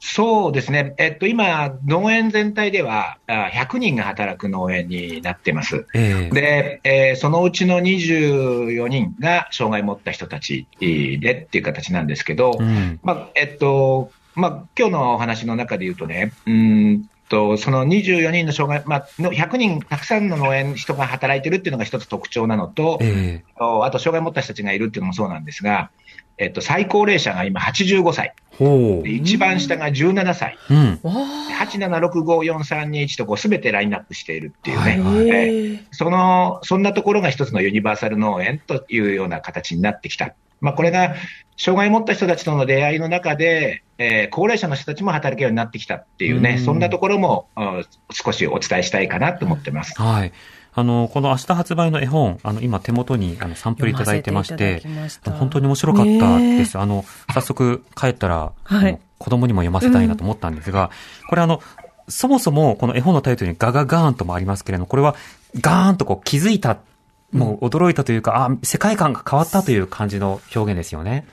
[0.05, 0.95] そうですね。
[0.99, 5.87] えっと、今、農園全体では、あ100人が働く農園になってます。
[5.95, 12.99] ええで、えーそのうちの24人が障害を持った人たちでっていう形なんですけど、うん。
[13.05, 25.91] まあ、えっと、まあ、今日のお話の中で言うとね、うーんと、その24人の障害、まあ、の100人、たくさんの農園、人が働いてるっていうのが一つ特徴なのと、ええあと、障害を持った人たちがいるっていうのもそうなんですが、
[26.38, 28.35] えっと、最高齢者が今85歳。
[29.05, 31.01] 一番下が17歳、うん。
[31.03, 31.12] わ
[31.66, 40.35] 87654321とこう全てラインナップしているっていうね、はいはいえーーその、そんなところが一つのユニバーサル農園というような形になってきた。
[40.61, 41.14] まあ、これが、
[41.57, 50.01] 障害を持った人たちとの出会いの中で、えー高齢者の人たちも働けるようになってきたっていうね、うんそんなところも、うん少しお伝えしたいかなと思ってます。
[50.01, 50.33] はい。
[50.75, 56.77] あの、この明日発売の絵本、あの、今手元にあのサンプルいただいてましてした、本当に面白かったです。
[56.77, 60.91] ねあの、早速帰ったら、はい子供にも読ませたいなと思ったんですが、
[61.29, 61.63] これあの、
[62.09, 65.15] そもそもこの絵本のタイトルにガガガーンともありますけれども、これは
[65.61, 66.79] ガーンとこう気づいた、
[67.31, 71.25] もう驚いたというか、あ、世界観が変わったという感じの表現ですよね。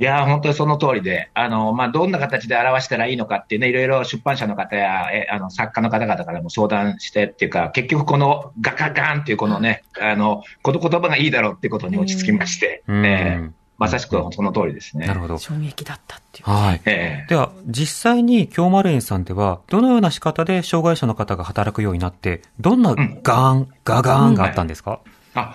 [0.00, 15.06] いやー、本当にその通りで、あの、まあ、どんな形で表したらいいのかっていうね、いろいろ出版社の方や、え、あの、作家の方々からも相談してっていうか、結局このガガガーンっていうこのね、あの、この言葉がいいだろうっていうことに落ち着きまして、うんえーまさしくその通りですね。
[15.06, 15.38] なるほど。
[15.38, 16.50] 衝撃だったっていう。
[16.50, 16.80] はい。
[16.84, 24.98] えーでは、実際に京丸園さんでは、どのような仕方で障害者の方が働くようになって、どんなガーン、ガガーンがあったんですか、
[25.34, 25.54] あ、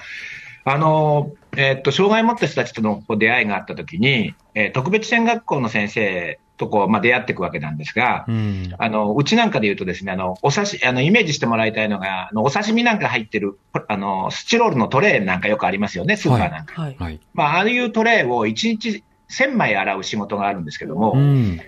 [0.63, 8.71] あの、えーっと、障害を持った人たちとのこう出会いがあったときに、えー特別支援学校の先生とこう、まあ、出会っていくわけなんですが、うん。
[8.77, 16.81] あの、うちなんかで言うとですね、あの、お刺し、あの、イメージしてもらいたいのが、あの、お刺身なんか入ってる、あの、スチロールのトレーなんかよくありますよね、スーパーなんか。
[16.81, 16.95] はい。
[16.99, 17.19] はい。
[17.33, 21.59] まあ、ああいうトレーを1日1000枚洗う仕事があるんですけども、うん。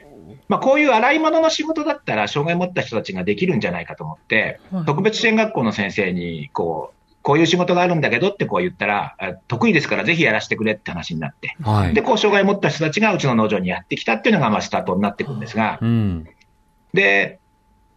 [0.47, 11.93] まあ、こういう洗い物の仕事だったら、障害を持った人たちができるんじゃないかと思って、はい特別支援学校の先生に、こう、こういう仕事があるんだけどってこう言ったら、あ得意ですからぜひやらせてくれって話になって、はい。
[11.95, 16.29] で、こう、障害を持った人たちがうちの農場にやってきたっていうのが、まあ、スタートになっていくんですが、うん。
[16.93, 17.39] で、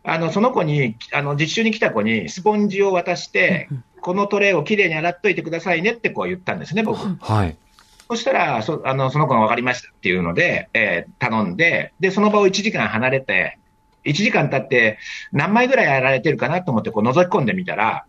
[0.02, 3.68] あの、その子に、あの、実習に来た子にスポンジを渡して、
[4.00, 6.98] このトレーをきれいに洗っといてくださいねってこう言ったんですね、僕。
[7.20, 7.56] はい。
[8.08, 13.58] そしたら、そあのその子が分かりましたっていうので、えー頼んで、で、その場を1時間離れて、
[14.06, 14.98] 1時間経って、
[15.32, 18.06] 何枚ぐらいやられてるかなと思ってこう覗き込んでみたら、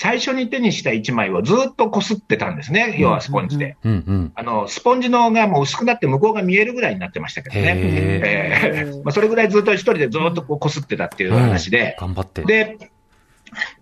[0.00, 3.76] 最初に手にした1枚をずっとこすってたんですね、要はスポンジで。
[3.82, 4.32] うんうん。
[4.36, 7.74] あの、スポンジのがもう薄くなって向こうが見えるぐらいになってましたけどね。
[7.76, 12.44] へえーまあ、それぐらいずっと一人でずっとこうこすってたっていう話で、頑張って。
[12.44, 12.78] で、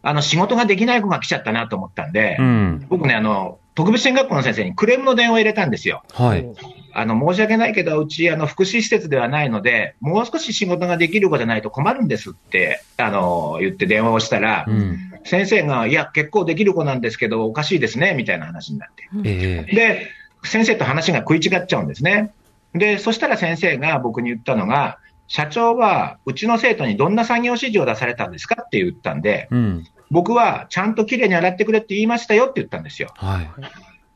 [0.01, 2.87] あの、仕事ができない子が来ちゃったなと思ったんで、うん。
[2.89, 6.03] 僕ね、あの、特別支援学校の先生にクレームの電話を入れたんですよ。
[6.15, 6.47] はい。
[6.95, 15.16] あの、申し訳ないけど、うち、あの、福祉施設ではないので、もう少し仕事ができる子じゃないと困るんですって、あの、言って電話をしたら、うん。
[15.27, 19.09] 先生が、いや、結構できる子なんですけど、おかしいですね、みたいな話になって。
[19.25, 20.07] ええで、
[20.45, 22.33] 先生と話が食い違っちゃうんですね。
[22.75, 29.85] で、そしたら先生が僕に言ったのが、社長は、うちの生徒にどんな作業指示を出されたんですかって言ったんで、うん。
[30.11, 33.09] 僕はちゃんときれいに洗ってくれって言いましたよって言ったんですよ。
[33.17, 33.51] はい。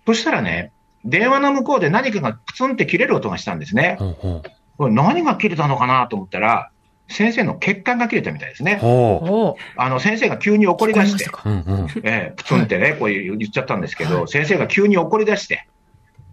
[0.06, 0.72] そしたらね、
[1.04, 3.96] 電話の向こうで何かがプツンって切れる音がしたんですね。
[3.98, 4.42] ほうほう。
[4.78, 6.70] これ何が切れたのかなと思ったら、
[7.10, 8.78] 先生の血管が切れたみたいですね。
[9.76, 11.88] あの、先生が急に怒り出して、えうんうん。
[12.04, 15.66] ええプツンってね、こう言っちゃったんですけど、先生が急に怒り出して、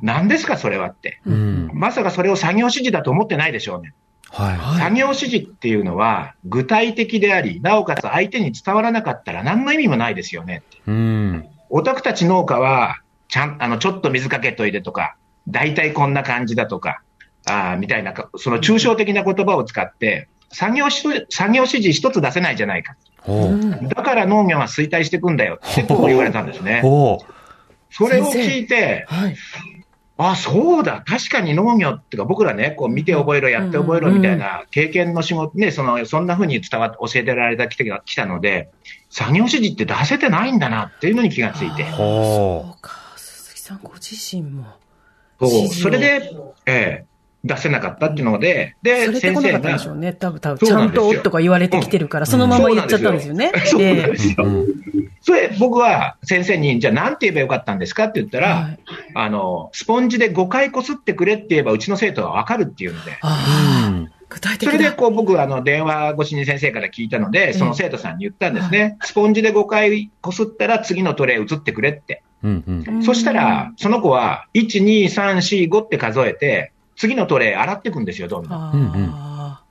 [0.02, 1.20] 何ですか、それはって。
[1.26, 1.70] うん。
[1.74, 3.94] まさかそれを作業指示だと思ってないでしょうね。
[4.30, 10.62] は作業指示っていうのは、具体的であり、なおかつ相手に伝わらなかったら何の意味もないですよね。
[10.88, 10.92] い。
[10.92, 11.48] うん。
[11.70, 12.98] お宅たち農家は、
[13.30, 15.16] ちゃん、あの、ちょっと水かけといてとか、
[15.48, 17.02] 大体こんな感じだとか、
[17.46, 22.96] あーみたいなか、その抽象的な言葉を使って、作業し、作業指示一つ出せないじゃないか。
[23.96, 26.82] だから農業が衰退していくんだよってこう言われたんですね。
[27.92, 29.36] それを聞いて、はい。
[30.20, 38.70] あ、そうだ、確かに農業っていうか、僕らね、こう見て覚えろ、やって覚えろみたいな経験の仕事、ね、その、そんな風に伝わって、教えてられた、きてきたので、
[39.12, 44.66] 作業指示って出せてないんだなっていうのに気がついて、ほそうか、鈴木さんご自身も。
[45.40, 45.68] そう。
[45.68, 46.32] それで、
[46.66, 50.14] ええ出せなかったっていうので、で、先生がで、しょうね。
[50.14, 53.52] 多分、多分、ちゃそうなんですよんととか言われてきてるから、そのまま言っちゃったんですよね。
[53.66, 54.36] そうなんええですよ。
[55.22, 58.80] それ、僕は先生に、じゃあなんて言えばよかったんですかって言ったら、はい
[59.14, 63.18] あの、スポンジで5回こすってくれって言えば、うちの生徒はわかるっていうので、
[64.60, 64.94] それでな。
[64.94, 68.98] こう僕、あの、電話越しに先生から聞いたので、その生徒さんに言ったんですね。
[69.02, 72.24] スポンジで5回こすったら次のトレイ移ってくれって。
[72.44, 73.04] うんうん。
[73.04, 78.54] そしたら、その子は、1、2、3、4、5って数えて、次のトレイ洗っていくんですよ、どんどん。
[78.54, 79.64] あ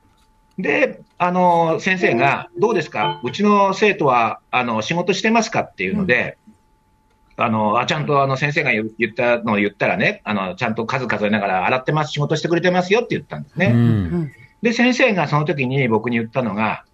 [0.58, 3.20] で、あの、先生が、どうですか？
[3.22, 6.38] うちの生徒は、あの、仕事してますかっていうので、
[7.36, 13.66] あの、あ、ちゃんとあの、先生が言言ったのを言ったらね、あの、ちゃんと数数えながら洗ってます、仕事してくれてますよって言ったんですね。
[13.66, 13.76] う。
[13.76, 14.32] んん。
[14.62, 16.84] で、先生がその時に僕に言ったのが、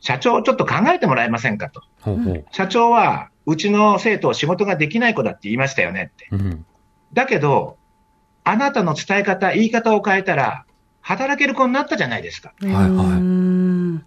[0.00, 1.82] 社長、ちょっと考えてもらえませんかと。
[2.00, 2.44] ほうほう。
[2.50, 6.28] 社長は、うちの生徒、仕事ができない子だって言いましたよねって。
[6.32, 6.66] うん。
[7.12, 7.76] だけど、
[8.44, 10.64] あなたの伝え方、言い方を変えたら、
[11.00, 12.52] 働ける子になったじゃないですか。
[12.62, 14.04] はいはいうん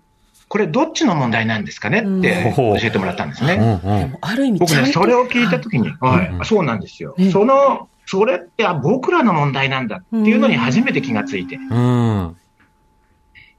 [0.49, 3.57] これ、どっちの問題なんですかねって教えてもらったんですうね。
[3.57, 3.79] んうん。
[3.81, 7.31] でもある意味僕ね、それを聞いたときに、はいうんそうなんですよね。
[7.31, 11.57] その、それってあ僕らの問題なんだっていうのに初めて気がついて。
[11.57, 12.37] うん。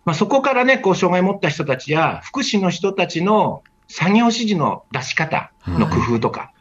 [0.06, 6.52] まあ、そこからね、こう、障害を持った人たちや、福祉の人たちの作業指示の出し方の工夫とか、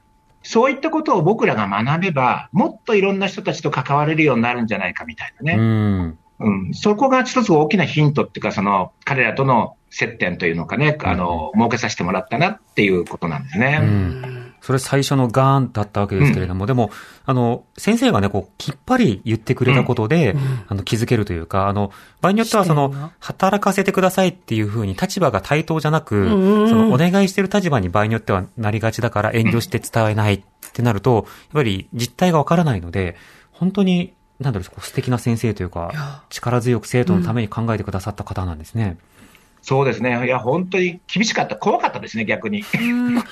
[0.48, 5.62] そういったことを僕らが学べば、もっといろんな人たちと関われるようになるんじゃないかみたいなうね。
[5.62, 6.18] ん。
[6.40, 13.80] うん、そこが一つ大きなヒントっていうか、その、彼らとの接点というのかね、あの、設けさせてもらったなっていうことなんですね。
[13.82, 14.37] うん
[14.68, 16.92] それ最初のガーンだったわけですけれども、うん、でも、
[17.26, 30.42] あの、先生がね、こう、きっぱり言ってくれたことで、うん、あの、気づけるというか、あの、場合によってはその、働かせてくださいっていうふうに立場が対等じゃなく、うん、その、お願いしてる立場に場合によってはなりがちだから遠慮して伝えないっ
[30.74, 33.16] てなると、やっぱり実態がわからないので、
[33.54, 38.98] 本当に、なんだろう、素敵な先生というか、力強く生徒のために考えてくださった方なんですね。
[39.68, 40.26] そうですね。
[40.26, 41.58] いや、本当に厳しかった。
[41.58, 42.64] 怖かったですね、逆に。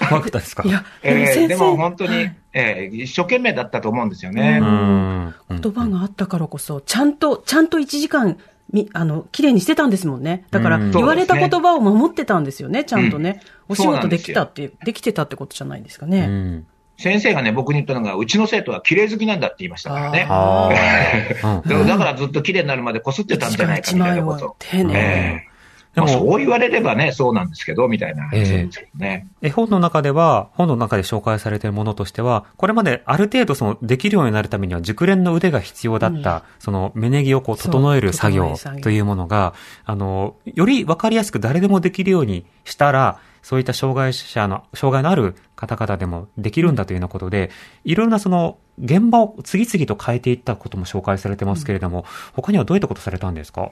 [0.09, 0.63] 怖かったですか？
[0.67, 4.59] いや、 えー、でも本当に、えー、一生懸命だったと思うんですよね。
[4.59, 8.37] 言葉があったからこそ、ちゃんと、ちゃんと1時間、
[8.73, 10.43] み、あの、綺麗にしてたんですもんね。
[10.51, 13.39] だから、言われた言葉を守ってたんですよね、ちゃんとね。
[13.69, 16.19] うん、お仕事できたって、できてたってことじゃないですかね。
[16.19, 16.65] うん
[16.97, 20.25] 先生がね、僕に言ったのが、うちの生徒は綺麗好きなんだって言いましたからね。
[21.87, 24.55] だからずっと綺麗になるまでこすってたんじゃないかみたいなこと。
[24.59, 25.54] 丁寧、えー
[25.95, 29.51] でも、そう言われればね、そうなんですけど、みたいな話ですけどね、えー。
[29.51, 39.53] 本の中では、本の中で紹介されているものとしては、これまである程度その、できるようになるためには熟練の腕が必要だった、うん、その、芽ネギをこう、整える作業というものが、
[39.85, 47.51] あの、よりわかりやすく誰でもできるようにしたら、そういった障害者の、障害のある方々でもできるんだというようなことで、
[47.83, 53.69] いろんなその、現場を次々と変えていったことも紹介されてますけれども、うん、他にはどういったことされたんですか？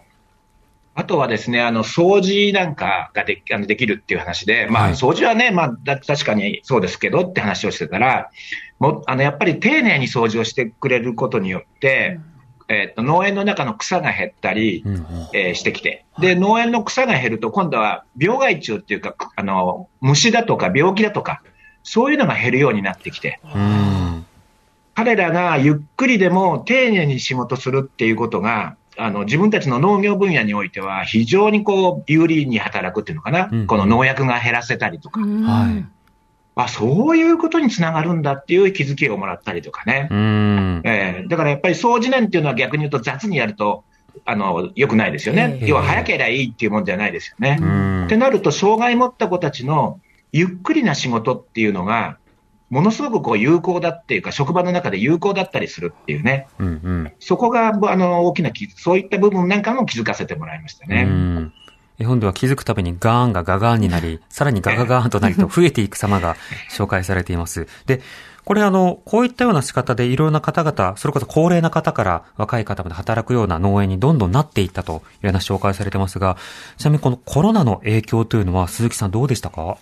[0.95, 8.29] あとはですね、あの、掃除なんかがであのできるっていう話で、まあ、掃除はね、まあ、確かにそうですけどって話をしてたら、
[8.77, 12.19] もあの、やっぱり丁寧に掃除をしてくれることによって、
[12.69, 14.95] うん、えっ、ー、と、農園の中の草が減ったり、うん、
[15.33, 21.41] えー、してきて、で、農園の草が減ると、今度は病害虫っていうか、あの、虫だとか病気だとか、
[21.81, 24.25] そういうのが減るようになってきて、うん、
[24.93, 35.85] 彼らがゆっくりでも丁寧に仕事するっていうことが、あの自分たちの農業分野においては、非常にこう有利に働くっていうのかな、うん、この農薬が減らせたりとか、はい、
[36.55, 40.07] あそういうことにつながるんだっていう気づきをもらったりとかね、
[40.83, 43.83] えー、だからやっぱり掃除なんていうのは逆に言うと、雑にやると、
[44.25, 47.59] あのよくないですよね、要は早ければいいっていうもんじゃないですよね。
[48.05, 49.99] ってなると、障害持った子たちの
[50.31, 52.17] ゆっくりな仕事っていうのが、
[52.73, 61.03] ものすごくこう有効だっていうか、職場の中で有効だったりするっていうね、うんうん、そこがあの大きなそういった部分なんかも気づかせてもらいましたね。
[61.07, 61.53] うん
[61.99, 66.35] 絵本では気づくたびにガーンがガガーンになり、 さらにガガガーンとなりと増えていく様が
[66.75, 67.67] 紹介されています。
[67.85, 68.01] で、
[68.43, 76.35] これあの、こういったような仕方でいろんな方々、それこそ高齢な方から若い方まで働くような農園にどんどんなっていったというような紹介されてますが、
[76.77, 79.77] ちなみにこのコロナの影響というのは鈴木さんどうでしたか？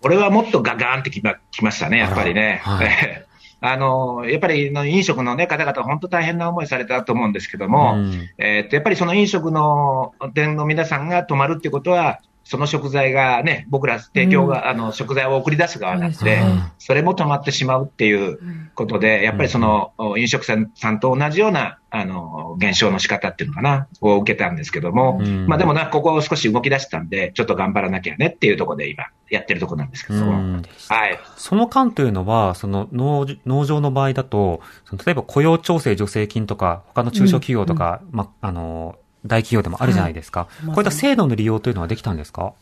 [0.00, 2.60] これはもっとガガーンってきまきましたね、やっぱりね。
[2.62, 2.88] はい、
[3.60, 16.40] あのやっぱり飲食の、ね、方々、本当大変な思いされたと思うんですけども、うん、えー、とやっぱりその飲食の店の皆さんが泊まるっていうことは、その食材がね、僕ら提供が、うん、あの、食材を送り出す側なんで、
[16.78, 18.38] それも止まってしまうっていう
[18.76, 30.24] ことで、やっぱりその、飲食店さんと同じような、あの、減少の仕方っていうのかな、を受けたんですけども、うん、まあでもな、ここを少し動き出したんで、ちょっと頑張らなきゃねっていうところで今、やってるところなんですけど。
[30.24, 31.18] も、はい。
[31.36, 38.94] その間というのは、その農、農場の場合だと、その例えば雇用調整助成金とか、他の中小企業とか、ま、あの、
[39.26, 40.40] 大企業でもあるじゃないですか。
[40.40, 42.52] はい、こういった制度の利用というのはできたんですか？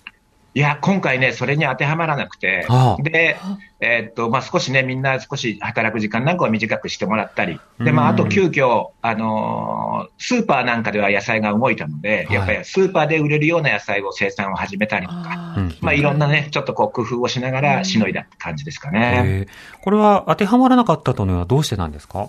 [0.57, 3.03] いや、今回ね、それに当てはまらなくて、ああ。
[3.03, 3.37] で、
[3.81, 19.49] えー、っと、まあ、少しね、みんな少し働く時間なんかを短くしてもらったり、で、まあ、あと急遽、あのー、スーパーなんかでは野菜が動いたので、やっぱりスーパーで売れるような野菜を生産を始めたりとか、まあ、いろんなね、ちょっとこう工夫をしながらしのいだって感じですかね。
[19.83, 22.29] これは当てはまらなかったというのはどうしてなんですか？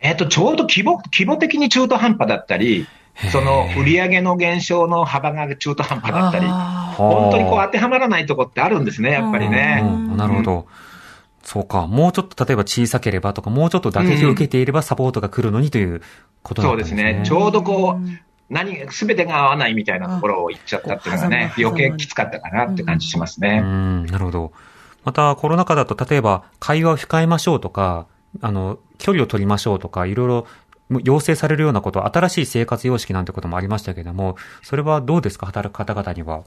[0.00, 2.86] えっと、ちょうど規模、規模的に中途半端だったり、
[3.32, 9.82] その売上の減少の幅が中途半端だったり、本当にこう当てはまらないとこってあるんですね、やっぱりね。
[10.16, 10.66] なるほど。
[11.42, 11.86] そうか。
[11.86, 16.02] もうちょっと例えば小さければとか、もうちょっと打撃を受けていればサポートが来るのにという
[16.42, 17.02] ことなんですね。
[17.02, 17.26] そうですね。
[17.26, 18.08] ちょうどこう、
[18.50, 23.60] 何、すべてが合わないみたいなところを言っちゃったっていうのがね、余計きつかったかなって感じしますね。
[23.62, 24.52] うん、なるほど。
[25.04, 28.06] またコロナ禍だと例えば会話を控えましょうとか、
[28.40, 30.46] あの、距離を取りましょうとか、いろいろ
[31.04, 36.42] 要請されるようなこと、新しい生活様式なんてこともありましたけれども、それはどうですか、働く方々には。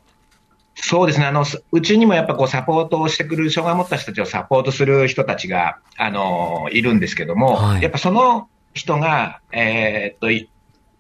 [0.76, 1.26] そうですね。
[1.26, 10.50] あの、うちにもやっぱこうサポートをしてくる障害を持った人たちをサポートする人たちが、あの、いるんですけども、はい、やっぱその人が、えー、っと、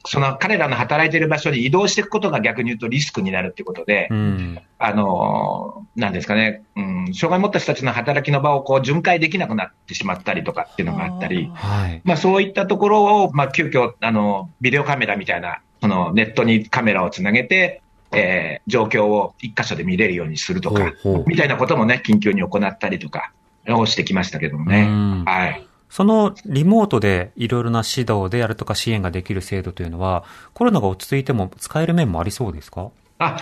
[0.06, 17.82] その彼らの働いている場所に移動していくことが逆に言うとリスクになるっていうことで、うん、あの、なんですかね、うん、障害を持った人たちの働きの場をこう巡回できなくなってしまったりとかっていうのがあったり、はい、まあそういったところを、まあ急遽、あの、ビデオカメラみたいな、そのネットにカメラをつなげて、
[18.12, 21.24] えー状況を一箇所で見れるようにするとか、ほうほう。
[21.28, 23.32] みたいなこともね、緊急に行ったりとか、
[23.70, 24.84] をしてきましたけどもね。
[24.84, 25.24] うん。
[25.26, 25.68] はい。
[25.92, 30.24] そのリモートでいろいろな指導であるとか支援ができる制度というのは、
[30.54, 32.90] コロナが落ち着いても使える面もありそうですか？
[33.20, 33.38] あ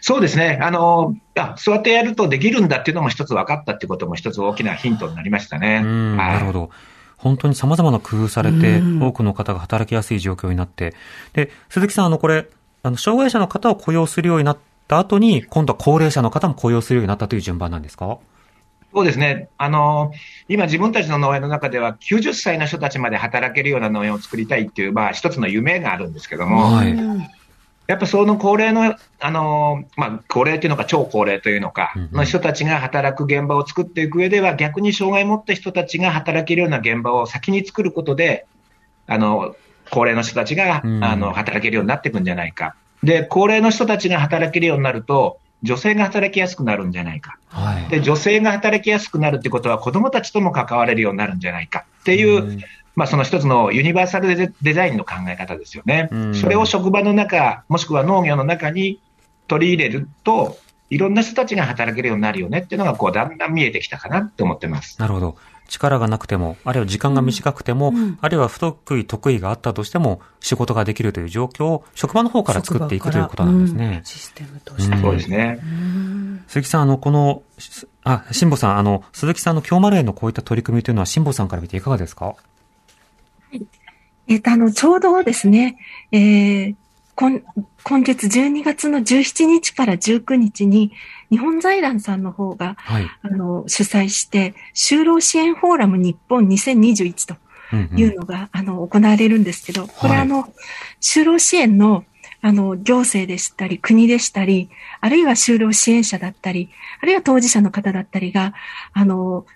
[0.00, 0.60] そうですね。
[0.62, 5.82] あのあ、そうやってやるとできるんだっていうのも一つ分かったっていうことも一つ大きなヒントになりましたね。
[5.82, 6.70] なるほど。
[7.16, 9.02] 本当に様々な工夫されて、うん。
[9.02, 10.94] 多くの方が働きやすい状況になって、
[11.32, 12.48] で、鈴木さん、あの、これ、
[12.82, 18.18] あの、障害者の方を雇用するようになった後に、今度は高齢者の方も雇用するようになったという順番なんですか？
[18.94, 19.48] そうですね。
[19.58, 20.12] あの、
[20.48, 26.96] 今自分たちの農園の中では90歳の人たちまで働けるような農園を作りたいっていう、まあ一つの夢があるんですけども、はい。
[27.86, 38.46] やっぱその高齢の、あの、まあ高齢というのか超高齢というのかの人たちが働く現場を作っていく上では逆に障害を持った人たちが働けるような現場を先に作ることで、
[39.08, 39.56] あの、
[39.90, 42.76] 高齢の人たちが、うんあの、働けるようになっていくんじゃないか。
[43.02, 47.38] で、高齢の人たちが働けるようになると、女性が働きやすくなるんじゃないか。
[47.48, 47.88] はい。
[47.88, 52.60] で、女性が働きやすくなるってことは、子供たちとも関われるようになるんじゃないかっていう、うん
[52.94, 56.08] まあ、その一つのユニバーサルデデザインの考え方ですよね。
[56.12, 59.00] うんそれを職場の中、もしくは農業の中に
[59.48, 60.58] 取り入れると、
[60.90, 65.00] いろんな人たちが働けるようになるよねっていうのが、こう、だんだん見えてきたかなって思ってます。
[65.00, 65.36] なるほど。
[65.68, 68.18] 力がなくても、あるいは時間が短くても、うん。
[68.20, 74.02] あるいは不得意、得意があったとしても、仕事ができるという状況を職場の方から作っていくということなんですね。
[74.04, 74.94] システムとして。
[74.94, 75.02] うん。
[75.02, 75.60] そうですね。
[76.48, 82.34] 鈴木さん、あの、この、しあ、辛坊さん、あの、鈴木さんの京丸園のこういった取り組みというのは、辛坊さんから見ていかがですか？
[84.28, 85.76] えっ、と、あの、ちょうどですね、
[86.12, 86.74] えー
[87.14, 87.40] 今
[87.84, 90.92] 今月12月の17日から19日に、
[91.30, 93.06] 日本財団さんの方が、はい。
[93.22, 97.36] あの、主催して、就労支援フォーラム日本2021と
[97.72, 100.48] うんうんいうのが、あの、行われるんですけど、これはいあの、
[101.00, 102.04] 就労支援の、
[102.40, 108.54] あの、行政でしたり、国でしたり、あるいは就労支援者だったり、あるいは当事者の方だったりが、
[108.92, 109.46] あの、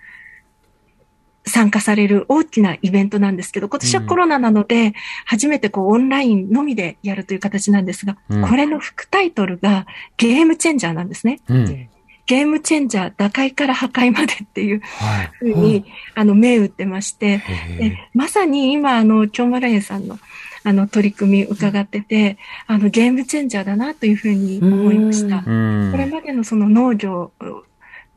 [1.49, 4.93] 参加される大きなイベントなんですけど、今年はコロナなので、
[5.25, 9.85] 初めてこうオンラインのみでやるという形なんですが、うんこれの副タイトルが
[10.17, 11.39] ゲームチェンジャーなんですね。
[11.49, 11.89] うん。
[12.29, 15.31] ゲームチェンジャー、打開から破壊までっていうはい。
[15.39, 17.41] ふうに、あの、銘打ってまして、
[18.13, 20.19] まさに今、あの、京丸園さんの、
[20.63, 22.37] あの、取り組み伺ってて、
[22.67, 25.39] あの、ゲームチェンジャーだなというふうに思いました。
[25.39, 27.31] これまでのその農業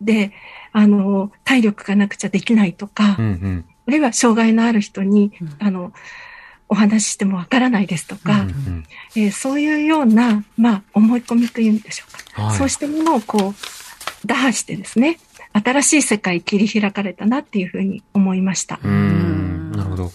[0.03, 0.33] で、
[0.73, 3.65] あの、体力がなくちゃできないとか、うんうん。
[3.87, 5.93] あるいは障害のある人にうん、あの、
[6.69, 12.43] お話ししてもわからないですとか、うんうんえーそういうような、まあ、思い込みというんでしょうか。
[12.45, 15.19] はいそうしたものをこう、打破してですね、
[15.53, 18.81] 新しい世界切り開かれたなっていうふうに思いました。
[18.83, 20.13] うーんなるほど。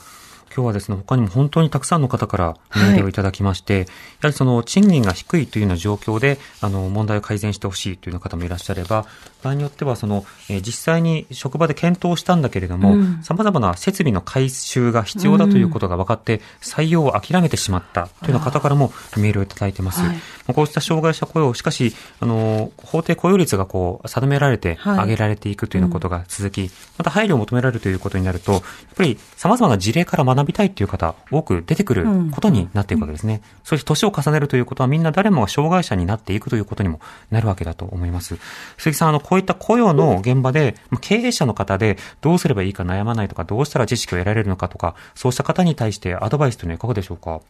[0.58, 3.86] 今日はですね、他にも本当にたくさんの方からメールをいただきまして、や
[4.24, 9.06] はりその賃金が低いというような状況で、あの、問題を改善してほしいというような方もいらっしゃれば、
[9.44, 13.20] 場合によってはその、えー実際に職場で検討したんだけれども、うん。
[13.22, 20.02] 様々な設備の改修が必要だということが分かって、採用を諦めてしまったというような方からもメールをいただいてます。
[20.02, 20.10] はい。
[20.10, 24.98] まあこうした障害者雇用、しかし、あの、法定雇用率がこう、定められて、はい。
[24.98, 28.62] 上げられていくというようなことが続き、また配慮を求められるということになると、やっ
[28.96, 33.42] ぱり様々な事例から学びたいという方、多く出てくることになっていくわけですね。
[33.64, 38.38] そして年を重ねるということは、みんな誰もが障害者になっていくということにもなるわけだと思います。
[38.78, 47.42] 鈴木さん、あの、こういった雇用の現場で、まあ経営者の方で、どうすればいいか悩まないとか、どうしたら知識を得られるのかとか、そうした方に対してアドバイスというのはいかがでしょうか？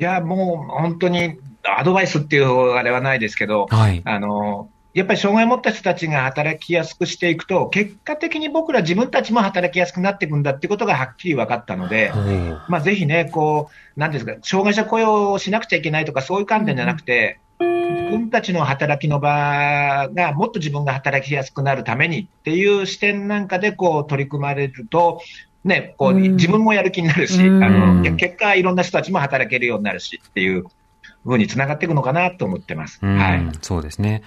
[0.00, 4.00] いや、もう本当にアドバイスっていうあれはないですけど、はい。
[4.04, 12.12] あの、やっぱり障害を持った人たちが働きやすくしていくと、結果的に僕ら自分たちも働きやすくなっていくんだってことがはっきり分かったので、
[12.68, 25.20] まあ、ぜひね、こう、なんですか、障害者雇用をしなくちゃいけないとか、そういう観点じゃなくて、自分たちの働きの場がもっと自分が働きやすくなるためにっていう視点なんかでこう取り組まれると、
[25.64, 26.36] ね、こううん。
[26.36, 27.64] 自分もやる気になるし、うん。
[27.64, 30.64] あのけ結果、いろんな人たちも働けるようになるしっていう
[31.24, 32.98] ふうにつながっていくのかなと思ってます。
[33.02, 33.16] うん。
[33.16, 33.42] はい。
[33.62, 34.22] そうですね。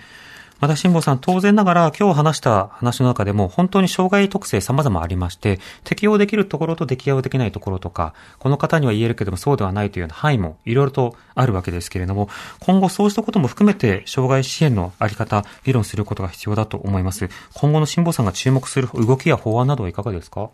[0.62, 17.28] また、辛坊さん、当然ながら、今日話した話の中でも、本当に障害特性様々ありまして、適用できるところと適用できないところとか、この方には言えるけども、そうではないというような範囲もいろいろとあるわけですけれども、今後そうしたことも含めて、障害支援のあり方、議論することが必要だと思います。
[17.56, 20.52] 今後の辛坊さんが注目する動きや法案などはいかがですか？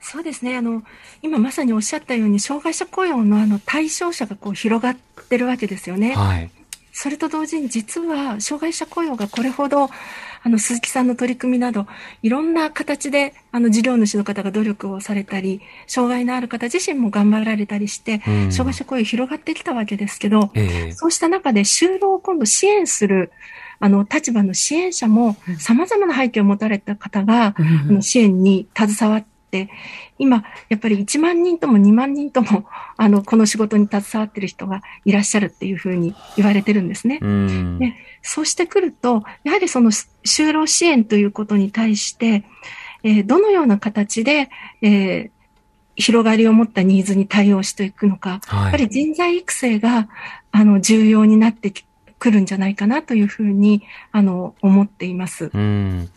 [0.00, 0.56] そうですね。
[0.56, 0.82] あの、
[1.20, 4.96] 今まさにおっしゃったように、障害者雇用のあの対象者がこう広がっ
[5.28, 6.14] てるわけですよね。
[6.14, 6.50] はい。
[6.92, 9.90] それと同時に実は障害者雇用がこれほど
[10.44, 11.86] あの、鈴木さんの取り組みなど、
[12.22, 18.52] いろんな形で、あの、事業主の方が努力をされたり、障害のある方自身も頑張られたりして、うん。
[18.52, 20.92] 障害者雇用広がってきたわけですけど、ええ。
[20.92, 23.30] そうした中で就労を今度支援する、
[23.78, 27.62] あの、立場の支援者も、様々な背景を持たれた方が、あ
[27.92, 29.68] の支援に携わって、
[30.22, 32.64] 今、やっぱり1万人とも2万人とも、
[32.96, 37.18] あの、この仕事に携わっている人がいらっしゃるっていうふうに言われてるんですね。
[37.20, 37.78] うん。
[37.80, 42.44] でそうしてくると、やはりその就労支援ということに対して、
[43.02, 44.48] えーどのような形で、
[44.80, 45.30] えー
[45.94, 50.08] 広がりを持ったニーズに対応していくのか、はいやっぱり人材育成が、
[50.50, 51.84] あの、重要になってき
[52.18, 55.50] くるんじゃないかなというふうに、あの、思っています。
[55.52, 56.08] うん。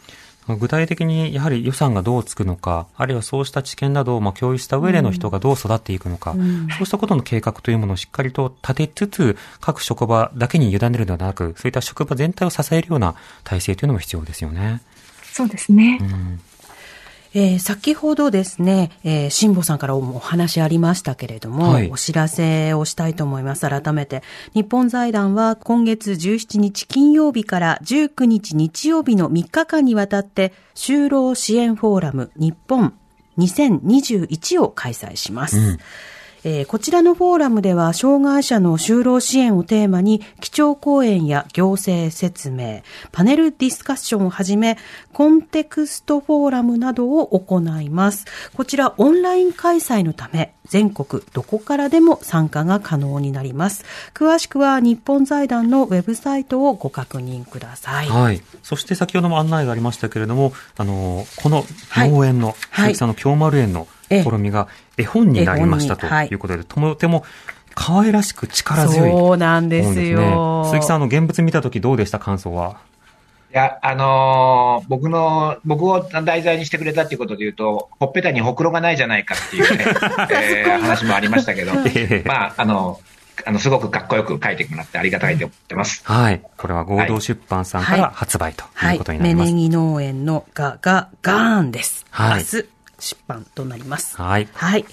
[0.48, 14.82] 具体的にやはり予算がどうつくのか、あるいはそうした知見などをまあ共有した上での人がどう育っていくのか、うんそうしたことの計画というものをしっかりと立てつつ、各職場だけに委ねるのではなく、そういった職場全体を支えるような体制というのも必要ですよね。
[15.24, 15.98] そうですね。
[16.02, 16.40] うん。
[17.36, 23.70] えー先ほどですね、えー、辛坊さんからもお話ありましたけれども、はいお知らせをしたいと思います。
[23.70, 24.24] 改めて。
[24.54, 32.94] 日本財団は今月17日金曜日から19日日曜日の3日間にわたって、就労支援フォーラム日本
[33.38, 35.58] 2021を開催します。
[35.58, 35.78] うん
[36.48, 44.78] えーこちらのフォーラムでは、障害者の就労支援をテーマに、基調講演や行政説明、パネルディスカッションをはじめ、
[45.12, 48.26] コンテクストフォーラムなどを行います。
[48.54, 53.84] こちら、オンライン開催のため、全国どこからでも参加が可能になります。
[54.14, 58.08] 詳しくは、日本財団のウェブサイトをご確認ください。
[58.08, 58.44] はい。
[58.62, 61.66] そして先ほども案内がありましたけれども、あの、この
[61.96, 67.24] 農園の、はい鈴木さんの京丸園のええ試みが絵本になりましたといいうことで、とても
[67.74, 70.20] 可愛らしく力強い本そうなんでですすよ。
[70.64, 70.70] ね。
[70.70, 72.78] 鈴木さん、あの、現物見たときどうでした感想は？
[73.54, 79.86] いや、あのー僕の、僕を題材にしてくれたっていうことで言うと、ほっぺたにほくろがないじゃないかっていうね、
[80.32, 83.00] えー話もありましたけど、ええまあ、あの、
[83.46, 86.02] あの、すごくかっこよく書いてもらってありがたいと思ってます。
[86.06, 86.42] はい。
[86.58, 89.14] これは合同出版さんから発売とはいいうこと。
[89.14, 89.48] になります。
[89.52, 92.06] 芽ネギ農園のガがガーンです。
[92.10, 92.66] はい明日
[93.00, 94.18] 出版となります。
[94.18, 94.48] はい。
[94.54, 94.86] はい。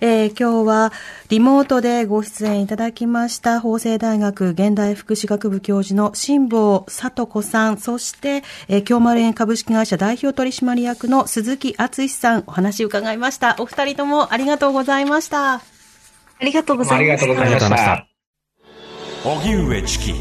[0.00, 0.92] えー今日は
[1.28, 13.56] リモートでご出演いただきました法政大学現代福祉学部教授の辛坊聡子さん、そして、えー京丸園株式会社代表取締役の鈴木敦さん、お話伺いました。
[13.58, 15.54] お二人ともありがとうございました。
[15.54, 15.62] あ
[16.40, 18.06] りがとうございましたありがとうございました。
[19.24, 20.14] 荻上チキ